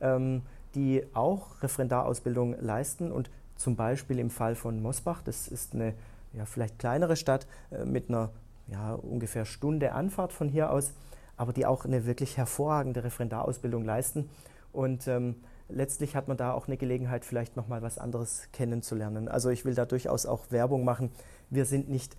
ähm, 0.00 0.42
die 0.74 1.04
auch 1.14 1.62
Referendarausbildung 1.62 2.56
leisten 2.60 3.10
und 3.10 3.30
zum 3.56 3.76
Beispiel 3.76 4.18
im 4.18 4.30
Fall 4.30 4.56
von 4.56 4.82
Mosbach, 4.82 5.22
das 5.22 5.48
ist 5.48 5.74
eine 5.74 5.94
ja, 6.36 6.44
vielleicht 6.46 6.78
kleinere 6.78 7.16
Stadt 7.16 7.46
äh, 7.70 7.84
mit 7.84 8.08
einer 8.08 8.30
ja, 8.66 8.94
ungefähr 8.94 9.44
Stunde 9.44 9.92
Anfahrt 9.92 10.32
von 10.32 10.48
hier 10.48 10.70
aus, 10.70 10.92
aber 11.36 11.52
die 11.52 11.66
auch 11.66 11.84
eine 11.84 12.06
wirklich 12.06 12.36
hervorragende 12.36 13.04
Referendarausbildung 13.04 13.84
leisten. 13.84 14.30
Und 14.72 15.06
ähm, 15.06 15.36
letztlich 15.68 16.16
hat 16.16 16.28
man 16.28 16.36
da 16.36 16.52
auch 16.52 16.66
eine 16.66 16.76
Gelegenheit, 16.76 17.24
vielleicht 17.24 17.56
nochmal 17.56 17.82
was 17.82 17.98
anderes 17.98 18.48
kennenzulernen. 18.52 19.28
Also 19.28 19.50
ich 19.50 19.64
will 19.64 19.74
da 19.74 19.84
durchaus 19.84 20.26
auch 20.26 20.50
Werbung 20.50 20.84
machen 20.84 21.10
wir 21.50 21.64
sind 21.64 21.88
nicht 21.88 22.16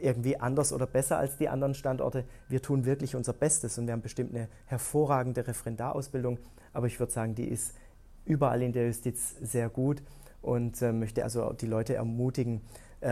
irgendwie 0.00 0.38
anders 0.38 0.72
oder 0.72 0.86
besser 0.86 1.18
als 1.18 1.36
die 1.36 1.48
anderen 1.48 1.74
Standorte. 1.74 2.24
Wir 2.48 2.60
tun 2.60 2.84
wirklich 2.84 3.14
unser 3.14 3.32
Bestes 3.32 3.78
und 3.78 3.86
wir 3.86 3.92
haben 3.92 4.02
bestimmt 4.02 4.34
eine 4.34 4.48
hervorragende 4.66 5.46
Referendarausbildung, 5.46 6.38
aber 6.72 6.86
ich 6.86 6.98
würde 6.98 7.12
sagen, 7.12 7.34
die 7.34 7.48
ist 7.48 7.74
überall 8.24 8.62
in 8.62 8.72
der 8.72 8.86
Justiz 8.86 9.36
sehr 9.40 9.68
gut 9.68 10.02
und 10.42 10.82
äh, 10.82 10.92
möchte 10.92 11.22
also 11.24 11.52
die 11.52 11.66
Leute 11.66 11.94
ermutigen, 11.94 12.62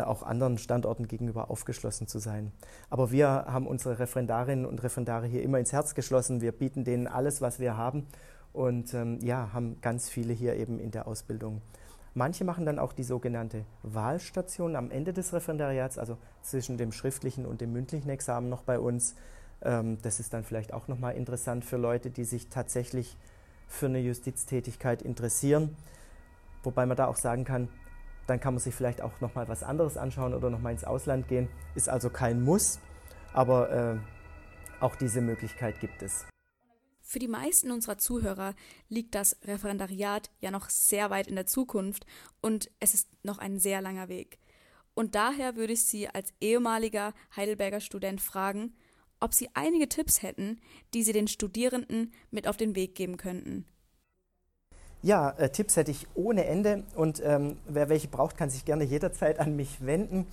auch 0.01 0.23
anderen 0.23 0.59
Standorten 0.59 1.07
gegenüber 1.07 1.51
aufgeschlossen 1.51 2.07
zu 2.07 2.19
sein. 2.19 2.53
Aber 2.89 3.11
wir 3.11 3.29
haben 3.29 3.67
unsere 3.67 3.99
Referendarinnen 3.99 4.65
und 4.65 4.83
Referendare 4.83 5.27
hier 5.27 5.43
immer 5.43 5.59
ins 5.59 5.73
Herz 5.73 5.95
geschlossen. 5.95 6.41
Wir 6.41 6.53
bieten 6.53 6.85
denen 6.85 7.07
alles, 7.07 7.41
was 7.41 7.61
wir 7.61 7.77
haben 7.77 8.07
und 8.53 8.95
ähm, 8.95 9.19
ja, 9.23 9.53
haben 9.53 9.81
ganz 9.81 10.09
viele 10.09 10.33
hier 10.33 10.57
eben 10.57 10.79
in 10.79 10.91
der 10.91 11.07
Ausbildung. 11.07 11.61
Manche 12.15 12.45
machen 12.45 12.67
dann 12.67 12.79
auch 12.79 12.93
die 12.93 13.05
sogenannte 13.05 13.65
Wahlstation 13.83 14.77
am 14.77 14.91
Ende 14.91 15.15
des 15.15 15.33
Referendariats, 15.33 15.97
also 15.99 16.19
zwischen 16.43 16.77
dem 16.77 16.93
schriftlichen 16.93 17.47
und 17.47 17.61
dem 17.63 17.73
mündlichen 17.73 18.11
Examen 18.11 18.51
noch 18.51 18.63
bei 18.63 18.79
uns. 18.79 19.15
Ähm, 19.63 19.99
das 20.03 20.21
ist 20.21 20.35
dann 20.35 20.45
vielleicht 20.45 20.75
auch 20.75 20.89
nochmal 20.89 21.15
interessant 21.17 21.65
für 21.65 21.79
Leute, 21.79 22.11
die 22.11 22.25
sich 22.25 22.49
tatsächlich 22.49 23.17
für 23.67 23.87
eine 23.87 24.01
Justiztätigkeit 24.01 25.01
interessieren. 25.01 25.75
Wobei 26.63 26.85
man 26.85 26.97
da 26.97 27.07
auch 27.07 27.17
sagen 27.17 27.45
kann, 27.45 27.69
dann 28.27 28.41
kann 28.41 28.55
man 28.55 28.61
sich 28.61 28.75
vielleicht 28.75 29.01
auch 29.01 29.21
nochmal 29.21 29.49
was 29.49 29.63
anderes 29.63 29.97
anschauen 29.97 30.35
oder 30.35 30.51
nochmal 30.51 30.73
ins 30.73 30.85
Ausland 30.85 31.29
gehen. 31.29 31.49
Ist 31.75 31.89
also 31.89 32.11
kein 32.11 32.43
Muss, 32.43 32.81
aber 33.33 33.71
äh, 33.71 33.99
auch 34.83 34.97
diese 34.97 35.21
Möglichkeit 35.21 35.81
gibt 35.81 36.03
es. 36.03 36.27
Für 37.03 37.19
die 37.19 37.29
meisten 37.29 37.71
unserer 37.71 37.99
Zuhörer 37.99 38.55
liegt 38.89 39.15
das 39.15 39.37
Referendariat 39.45 40.31
ja 40.41 40.51
noch 40.51 40.71
sehr 40.71 41.11
weit 41.11 41.27
in 41.27 41.35
der 41.35 41.47
Zukunft 41.47 42.07
und 42.41 42.71
es 42.81 42.95
ist 42.95 43.09
noch 43.23 43.39
ein 43.39 43.59
sehr 43.59 43.83
langer 43.83 44.09
Weg. 44.09 44.39
Und 44.95 45.15
daher 45.15 45.57
würde 45.57 45.73
ich 45.73 45.85
Sie 45.85 46.09
als 46.09 46.33
ehemaliger 46.41 47.13
Heidelberger 47.37 47.81
Student 47.81 48.21
fragen, 48.21 48.75
ob 49.21 49.35
Sie 49.35 49.49
einige 49.55 49.89
Tipps 49.89 50.23
hätten, 50.23 50.61
die 50.95 51.03
Sie 51.03 51.13
den 51.13 51.29
Studierenden 51.29 52.13
mit 52.31 52.49
auf 52.49 52.57
den 52.57 52.75
Weg 52.75 52.95
geben 52.95 53.17
könnten. 53.17 53.67
Ja, 55.03 55.31
äh, 55.31 55.51
Tipps 55.51 55.77
hätte 55.77 55.91
ich 55.91 56.07
ohne 56.15 56.45
Ende 56.45 56.85
und 56.95 57.21
ähm, 57.25 57.57
wer 57.67 57.89
welche 57.89 58.09
braucht, 58.09 58.37
kann 58.37 58.51
sich 58.51 58.65
gerne 58.65 58.85
jederzeit 58.85 59.41
an 59.41 59.57
mich 59.57 59.85
wenden. 59.85 60.27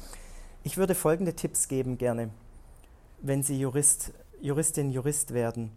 Ich 0.64 0.78
würde 0.78 0.94
folgende 0.96 1.34
Tipps 1.34 1.68
geben 1.68 1.98
gerne, 1.98 2.30
wenn 3.22 3.44
Sie 3.44 3.60
Jurist, 3.60 4.12
Juristin, 4.42 4.92
Jurist 4.92 5.34
werden 5.34 5.72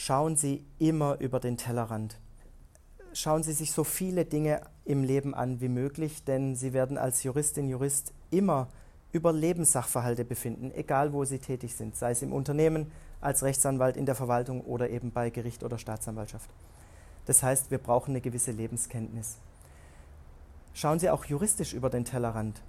schauen 0.00 0.36
Sie 0.36 0.64
immer 0.78 1.20
über 1.20 1.40
den 1.40 1.56
Tellerrand. 1.58 2.18
Schauen 3.12 3.42
Sie 3.42 3.52
sich 3.52 3.72
so 3.72 3.84
viele 3.84 4.24
Dinge 4.24 4.62
im 4.84 5.04
Leben 5.04 5.34
an 5.34 5.60
wie 5.60 5.68
möglich, 5.68 6.24
denn 6.24 6.54
Sie 6.54 6.72
werden 6.72 6.96
als 6.96 7.22
Juristin, 7.22 7.68
Jurist 7.68 8.12
immer 8.30 8.68
über 9.12 9.32
Lebenssachverhalte 9.32 10.24
befinden, 10.24 10.70
egal 10.74 11.12
wo 11.12 11.24
Sie 11.24 11.38
tätig 11.38 11.74
sind, 11.74 11.96
sei 11.96 12.12
es 12.12 12.22
im 12.22 12.32
Unternehmen, 12.32 12.90
als 13.20 13.42
Rechtsanwalt 13.42 13.96
in 13.96 14.06
der 14.06 14.14
Verwaltung 14.14 14.62
oder 14.62 14.88
eben 14.88 15.10
bei 15.10 15.28
Gericht 15.30 15.64
oder 15.64 15.76
Staatsanwaltschaft. 15.76 16.48
Das 17.26 17.42
heißt, 17.42 17.70
wir 17.70 17.78
brauchen 17.78 18.10
eine 18.10 18.20
gewisse 18.20 18.50
Lebenskenntnis. 18.50 19.38
Schauen 20.72 20.98
Sie 20.98 21.10
auch 21.10 21.24
juristisch 21.24 21.74
über 21.74 21.90
den 21.90 22.04
Tellerrand. 22.04 22.62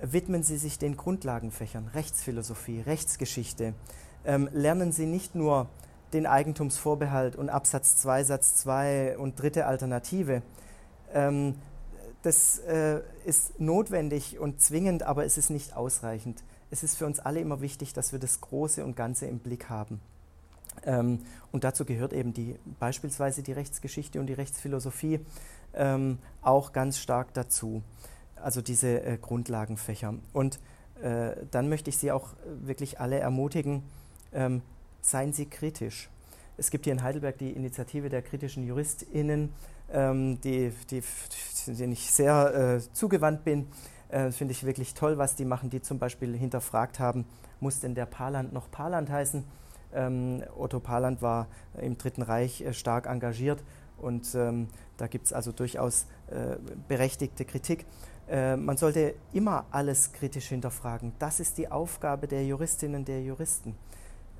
Widmen 0.00 0.42
Sie 0.42 0.58
sich 0.58 0.78
den 0.78 0.96
Grundlagenfächern 0.96 1.88
Rechtsphilosophie, 1.88 2.80
Rechtsgeschichte. 2.80 3.74
Ähm, 4.24 4.48
lernen 4.52 4.92
Sie 4.92 5.06
nicht 5.06 5.34
nur 5.34 5.68
den 6.12 6.26
Eigentumsvorbehalt 6.26 7.36
und 7.36 7.48
Absatz 7.48 7.96
2 7.96 8.24
Satz 8.24 8.56
2 8.56 9.18
und 9.18 9.40
dritte 9.40 9.66
Alternative. 9.66 10.42
Ähm, 11.12 11.54
das 12.22 12.58
äh, 12.58 13.00
ist 13.24 13.60
notwendig 13.60 14.38
und 14.38 14.60
zwingend, 14.60 15.04
aber 15.04 15.24
es 15.24 15.38
ist 15.38 15.50
nicht 15.50 15.76
ausreichend. 15.76 16.42
Es 16.70 16.82
ist 16.82 16.96
für 16.96 17.06
uns 17.06 17.20
alle 17.20 17.40
immer 17.40 17.60
wichtig, 17.60 17.92
dass 17.92 18.12
wir 18.12 18.18
das 18.18 18.40
Große 18.40 18.84
und 18.84 18.96
Ganze 18.96 19.26
im 19.26 19.38
Blick 19.38 19.70
haben. 19.70 20.00
Ähm, 20.86 21.18
und 21.52 21.64
dazu 21.64 21.84
gehört 21.84 22.12
eben 22.12 22.32
die, 22.32 22.56
beispielsweise 22.78 23.42
die 23.42 23.52
Rechtsgeschichte 23.52 24.20
und 24.20 24.26
die 24.26 24.32
Rechtsphilosophie 24.32 25.20
ähm, 25.74 26.18
auch 26.40 26.72
ganz 26.72 26.98
stark 26.98 27.34
dazu. 27.34 27.82
Also 28.36 28.62
diese 28.62 29.02
äh, 29.02 29.18
Grundlagenfächer. 29.20 30.14
Und 30.32 30.60
äh, 31.02 31.32
dann 31.50 31.68
möchte 31.68 31.90
ich 31.90 31.98
Sie 31.98 32.12
auch 32.12 32.28
wirklich 32.62 33.00
alle 33.00 33.18
ermutigen, 33.18 33.82
ähm, 34.32 34.62
seien 35.00 35.32
Sie 35.32 35.46
kritisch. 35.46 36.08
Es 36.56 36.70
gibt 36.70 36.84
hier 36.84 36.94
in 36.94 37.02
Heidelberg 37.02 37.36
die 37.38 37.50
Initiative 37.50 38.08
der 38.08 38.22
kritischen 38.22 38.66
JuristInnen, 38.66 39.52
ähm, 39.92 40.40
die, 40.40 40.72
die, 40.90 41.02
denen 41.66 41.92
ich 41.92 42.10
sehr 42.10 42.76
äh, 42.76 42.94
zugewandt 42.94 43.44
bin. 43.44 43.66
Äh, 44.08 44.30
Finde 44.30 44.52
ich 44.52 44.64
wirklich 44.64 44.94
toll, 44.94 45.18
was 45.18 45.34
die 45.34 45.44
machen, 45.44 45.68
die 45.68 45.82
zum 45.82 45.98
Beispiel 45.98 46.36
hinterfragt 46.36 46.98
haben, 46.98 47.26
muss 47.60 47.80
denn 47.80 47.94
der 47.94 48.06
Paland 48.06 48.52
noch 48.52 48.70
Paland 48.70 49.10
heißen? 49.10 49.44
Ähm, 49.92 50.42
Otto 50.56 50.80
Paland 50.80 51.22
war 51.22 51.46
im 51.80 51.96
Dritten 51.96 52.22
Reich 52.22 52.60
äh, 52.60 52.72
stark 52.72 53.06
engagiert 53.06 53.62
und 53.98 54.34
ähm, 54.34 54.68
da 54.96 55.06
gibt 55.06 55.26
es 55.26 55.32
also 55.32 55.52
durchaus 55.52 56.06
äh, 56.28 56.56
berechtigte 56.88 57.44
Kritik. 57.44 57.86
Äh, 58.28 58.56
man 58.56 58.76
sollte 58.76 59.14
immer 59.32 59.66
alles 59.70 60.12
kritisch 60.12 60.48
hinterfragen. 60.48 61.12
Das 61.18 61.40
ist 61.40 61.58
die 61.58 61.70
Aufgabe 61.70 62.26
der 62.26 62.44
Juristinnen, 62.44 63.04
der 63.04 63.22
Juristen. 63.22 63.76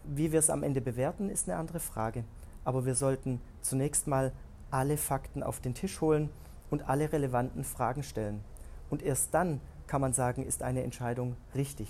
Wie 0.05 0.33
wir 0.33 0.39
es 0.39 0.51
am 0.51 0.63
Ende 0.63 0.81
bewerten, 0.81 1.31
ist 1.31 1.49
eine 1.49 1.59
andere 1.59 1.81
Frage. 1.81 2.25
Aber 2.65 2.85
wir 2.85 2.95
sollten 2.95 3.41
zunächst 3.61 4.07
mal 4.07 4.33
alle 4.71 4.97
Fakten 4.97 5.43
auf 5.43 5.61
den 5.61 5.75
Tisch 5.75 6.01
holen 6.01 6.31
und 6.71 6.89
alle 6.89 7.13
relevanten 7.13 7.65
Fragen 7.65 8.03
stellen. 8.03 8.41
Und 8.91 9.03
erst 9.03 9.33
dann 9.35 9.61
kann 9.87 10.01
man 10.01 10.13
sagen, 10.13 10.45
ist 10.45 10.63
eine 10.63 10.83
Entscheidung 10.83 11.37
richtig. 11.55 11.89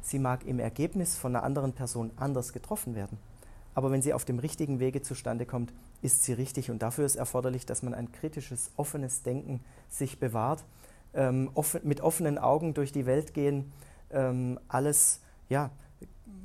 Sie 0.00 0.18
mag 0.18 0.44
im 0.46 0.58
Ergebnis 0.58 1.16
von 1.16 1.34
einer 1.34 1.44
anderen 1.44 1.72
Person 1.72 2.10
anders 2.16 2.52
getroffen 2.52 2.94
werden. 2.94 3.18
Aber 3.74 3.90
wenn 3.90 4.02
sie 4.02 4.12
auf 4.12 4.24
dem 4.24 4.38
richtigen 4.38 4.80
Wege 4.80 5.02
zustande 5.02 5.46
kommt, 5.46 5.72
ist 6.02 6.24
sie 6.24 6.32
richtig. 6.32 6.70
Und 6.70 6.82
dafür 6.82 7.06
ist 7.06 7.16
erforderlich, 7.16 7.66
dass 7.66 7.82
man 7.82 7.94
ein 7.94 8.10
kritisches, 8.12 8.70
offenes 8.76 9.22
Denken 9.22 9.60
sich 9.88 10.18
bewahrt, 10.18 10.64
ähm, 11.14 11.50
offen, 11.54 11.80
mit 11.84 12.00
offenen 12.00 12.38
Augen 12.38 12.74
durch 12.74 12.92
die 12.92 13.06
Welt 13.06 13.34
gehen, 13.34 13.72
ähm, 14.10 14.58
alles 14.68 15.20
ja, 15.48 15.70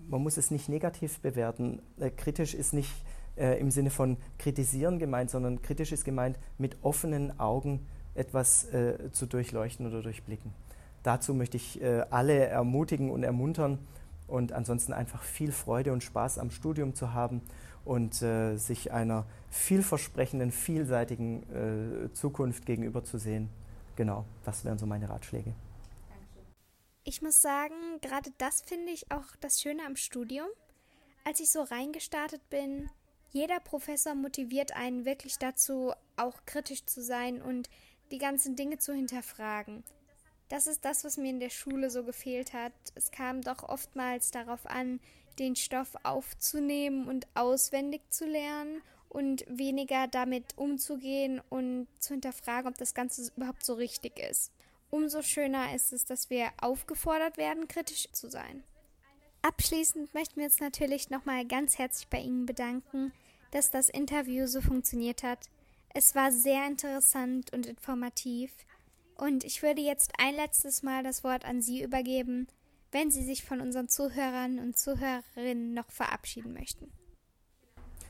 man 0.08 0.22
muss 0.22 0.38
es 0.38 0.52
nicht 0.52 0.70
negativ 0.70 1.20
bewerten. 1.20 1.82
Äh, 2.00 2.10
kritisch 2.10 2.54
ist 2.54 2.74
nicht 2.74 2.92
äh, 3.36 3.60
im 3.60 3.72
Sinne 3.72 3.90
von 3.90 4.18
kritisieren 4.38 5.00
gemeint, 5.00 5.30
sondern 5.30 5.62
kritisch 5.62 5.92
ist 5.92 6.06
gemeint, 6.06 6.38
mit 6.58 6.78
offenen 6.82 7.40
Augen 7.40 7.86
etwas 8.16 8.66
äh, 8.66 9.12
zu 9.12 9.26
durchleuchten 9.26 9.88
oder 9.88 10.02
durchblicken. 10.02 10.52
Dazu 11.04 11.34
möchte 11.34 11.58
ich 11.58 11.82
äh, 11.82 12.06
alle 12.10 12.46
ermutigen 12.48 13.12
und 13.12 13.24
ermuntern 13.24 13.80
und 14.28 14.54
ansonsten 14.54 14.94
einfach 14.94 15.22
viel 15.22 15.52
Freude 15.52 15.92
und 15.92 16.02
Spaß 16.02 16.40
am 16.40 16.50
Studium 16.50 16.96
zu 16.96 17.14
haben 17.14 17.42
und 17.86 18.22
äh, 18.22 18.56
sich 18.56 18.92
einer 18.92 19.26
vielversprechenden, 19.50 20.52
vielseitigen 20.52 21.44
äh, 22.08 22.14
Zukunft 22.14 22.66
gegenüber 22.66 23.04
zu 23.04 23.18
sehen. 23.18 23.50
Genau, 23.96 24.26
das 24.46 24.66
wären 24.66 24.78
so 24.78 24.86
meine 24.86 25.10
Ratschläge. 25.10 25.54
Ich 27.04 27.22
muss 27.22 27.42
sagen, 27.42 27.76
gerade 28.02 28.32
das 28.38 28.62
finde 28.62 28.92
ich 28.92 29.12
auch 29.12 29.36
das 29.42 29.62
Schöne 29.62 29.86
am 29.86 29.98
Studium. 29.98 30.48
Als 31.26 31.42
ich 31.42 31.52
so 31.52 31.62
reingestartet 31.62 32.50
bin, 32.50 32.90
jeder 33.32 33.60
Professor 33.60 34.16
motiviert 34.16 34.76
einen 34.76 35.06
wirklich 35.06 35.38
dazu, 35.38 35.92
auch 36.16 36.46
kritisch 36.46 36.86
zu 36.86 37.02
sein 37.02 37.42
und 37.42 37.70
die 38.12 38.20
ganzen 38.20 38.56
Dinge 38.56 38.78
zu 38.78 38.94
hinterfragen. 38.94 39.84
Das 40.50 40.68
ist 40.68 40.86
das, 40.86 41.04
was 41.04 41.18
mir 41.18 41.30
in 41.30 41.40
der 41.40 41.50
Schule 41.50 41.90
so 41.90 42.04
gefehlt 42.04 42.54
hat. 42.54 42.74
Es 42.96 43.12
kam 43.12 43.42
doch 43.42 43.64
oftmals 43.64 44.32
darauf 44.32 44.66
an, 44.66 45.00
den 45.40 45.56
Stoff 45.56 45.96
aufzunehmen 46.04 47.08
und 47.08 47.28
auswendig 47.34 48.02
zu 48.10 48.26
lernen 48.26 48.82
und 49.10 49.46
weniger 49.48 50.08
damit 50.08 50.58
umzugehen 50.58 51.42
und 51.50 51.88
zu 52.00 52.14
hinterfragen, 52.14 52.70
ob 52.70 52.78
das 52.78 52.94
Ganze 52.94 53.32
überhaupt 53.36 53.66
so 53.66 53.74
richtig 53.76 54.20
ist. 54.20 54.52
Umso 54.90 55.22
schöner 55.22 55.74
ist 55.74 55.94
es, 55.94 56.06
dass 56.06 56.30
wir 56.30 56.52
aufgefordert 56.62 57.38
werden, 57.38 57.68
kritisch 57.68 58.08
zu 58.12 58.30
sein. 58.30 58.64
Abschließend 59.42 60.14
möchten 60.14 60.38
wir 60.38 60.46
uns 60.46 60.60
natürlich 60.60 61.10
nochmal 61.10 61.46
ganz 61.46 61.78
herzlich 61.78 62.08
bei 62.08 62.20
Ihnen 62.20 62.46
bedanken, 62.46 63.12
dass 63.52 63.72
das 63.72 63.90
Interview 63.90 64.48
so 64.48 64.62
funktioniert 64.62 65.24
hat. 65.24 65.40
Es 65.94 66.16
war 66.16 66.32
sehr 66.32 66.66
interessant 66.66 67.52
und 67.54 67.66
informativ. 67.66 68.52
Und 69.16 69.44
ich 69.44 69.62
würde 69.62 69.82
jetzt 69.82 70.14
ein 70.18 70.36
letztes 70.36 70.84
Mal 70.84 71.04
das 71.04 71.24
Wort 71.24 71.46
an 71.46 71.62
Sie 71.62 71.84
übergeben, 71.84 72.48
wenn 72.92 73.12
Sie 73.12 73.24
sich 73.24 73.44
von 73.44 73.62
unseren 73.62 73.90
Zuhörern 73.90 74.60
und 74.60 74.78
Zuhörerinnen 74.78 75.74
noch 75.74 75.92
verabschieden 75.92 76.54
möchten. 76.54 76.92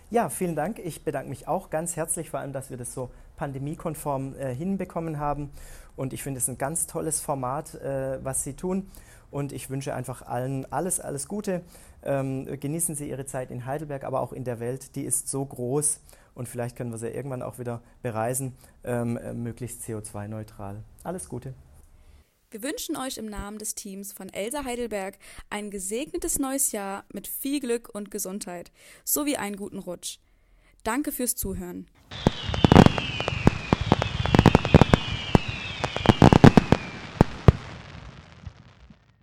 Ja, 0.10 0.30
vielen 0.30 0.56
Dank. 0.56 0.80
Ich 0.80 1.04
bedanke 1.04 1.30
mich 1.30 1.48
auch 1.48 1.70
ganz 1.70 1.96
herzlich, 1.96 2.30
vor 2.30 2.40
allem, 2.40 2.54
dass 2.54 2.70
wir 2.70 2.78
das 2.78 2.94
so 2.94 3.10
pandemiekonform 3.38 4.36
äh, 4.36 4.54
hinbekommen 4.54 5.18
haben. 5.18 5.50
Und 5.96 6.14
ich 6.14 6.22
finde 6.22 6.38
es 6.38 6.48
ein 6.48 6.58
ganz 6.58 6.86
tolles 6.86 7.20
Format, 7.20 7.76
äh, 7.76 8.24
was 8.24 8.44
Sie 8.44 8.54
tun. 8.54 8.92
Und 9.32 9.52
ich 9.52 9.72
wünsche 9.72 9.96
einfach 9.96 10.22
allen 10.22 10.72
alles, 10.72 11.00
alles 11.00 11.28
Gute. 11.28 11.62
Ähm, 12.04 12.46
genießen 12.60 12.94
Sie 12.94 13.10
Ihre 13.10 13.26
Zeit 13.26 13.50
in 13.50 13.66
Heidelberg, 13.66 14.04
aber 14.04 14.20
auch 14.20 14.34
in 14.34 14.44
der 14.44 14.60
Welt. 14.60 14.96
Die 14.96 15.04
ist 15.04 15.30
so 15.30 15.44
groß 15.44 16.00
und 16.36 16.48
vielleicht 16.48 16.76
können 16.76 16.92
wir 16.92 16.98
sie 16.98 17.10
irgendwann 17.10 17.42
auch 17.42 17.60
wieder 17.60 17.82
bereisen, 18.02 18.56
ähm, 18.84 19.18
äh, 19.18 19.34
möglichst 19.34 19.84
CO2-neutral. 19.84 20.84
Alles 21.04 21.30
Gute. 21.30 21.54
Wir 22.52 22.62
wünschen 22.62 22.96
euch 22.96 23.18
im 23.18 23.26
Namen 23.26 23.58
des 23.58 23.74
Teams 23.74 24.14
von 24.14 24.30
Elsa 24.30 24.64
Heidelberg 24.64 25.18
ein 25.50 25.72
gesegnetes 25.72 26.38
neues 26.38 26.72
Jahr 26.72 27.04
mit 27.12 27.28
viel 27.28 27.60
Glück 27.60 27.90
und 27.92 28.12
Gesundheit 28.12 28.72
sowie 29.04 29.38
einen 29.38 29.56
guten 29.56 29.80
Rutsch. 29.80 30.20
Danke 30.84 31.12
fürs 31.12 31.36
Zuhören. 31.36 31.88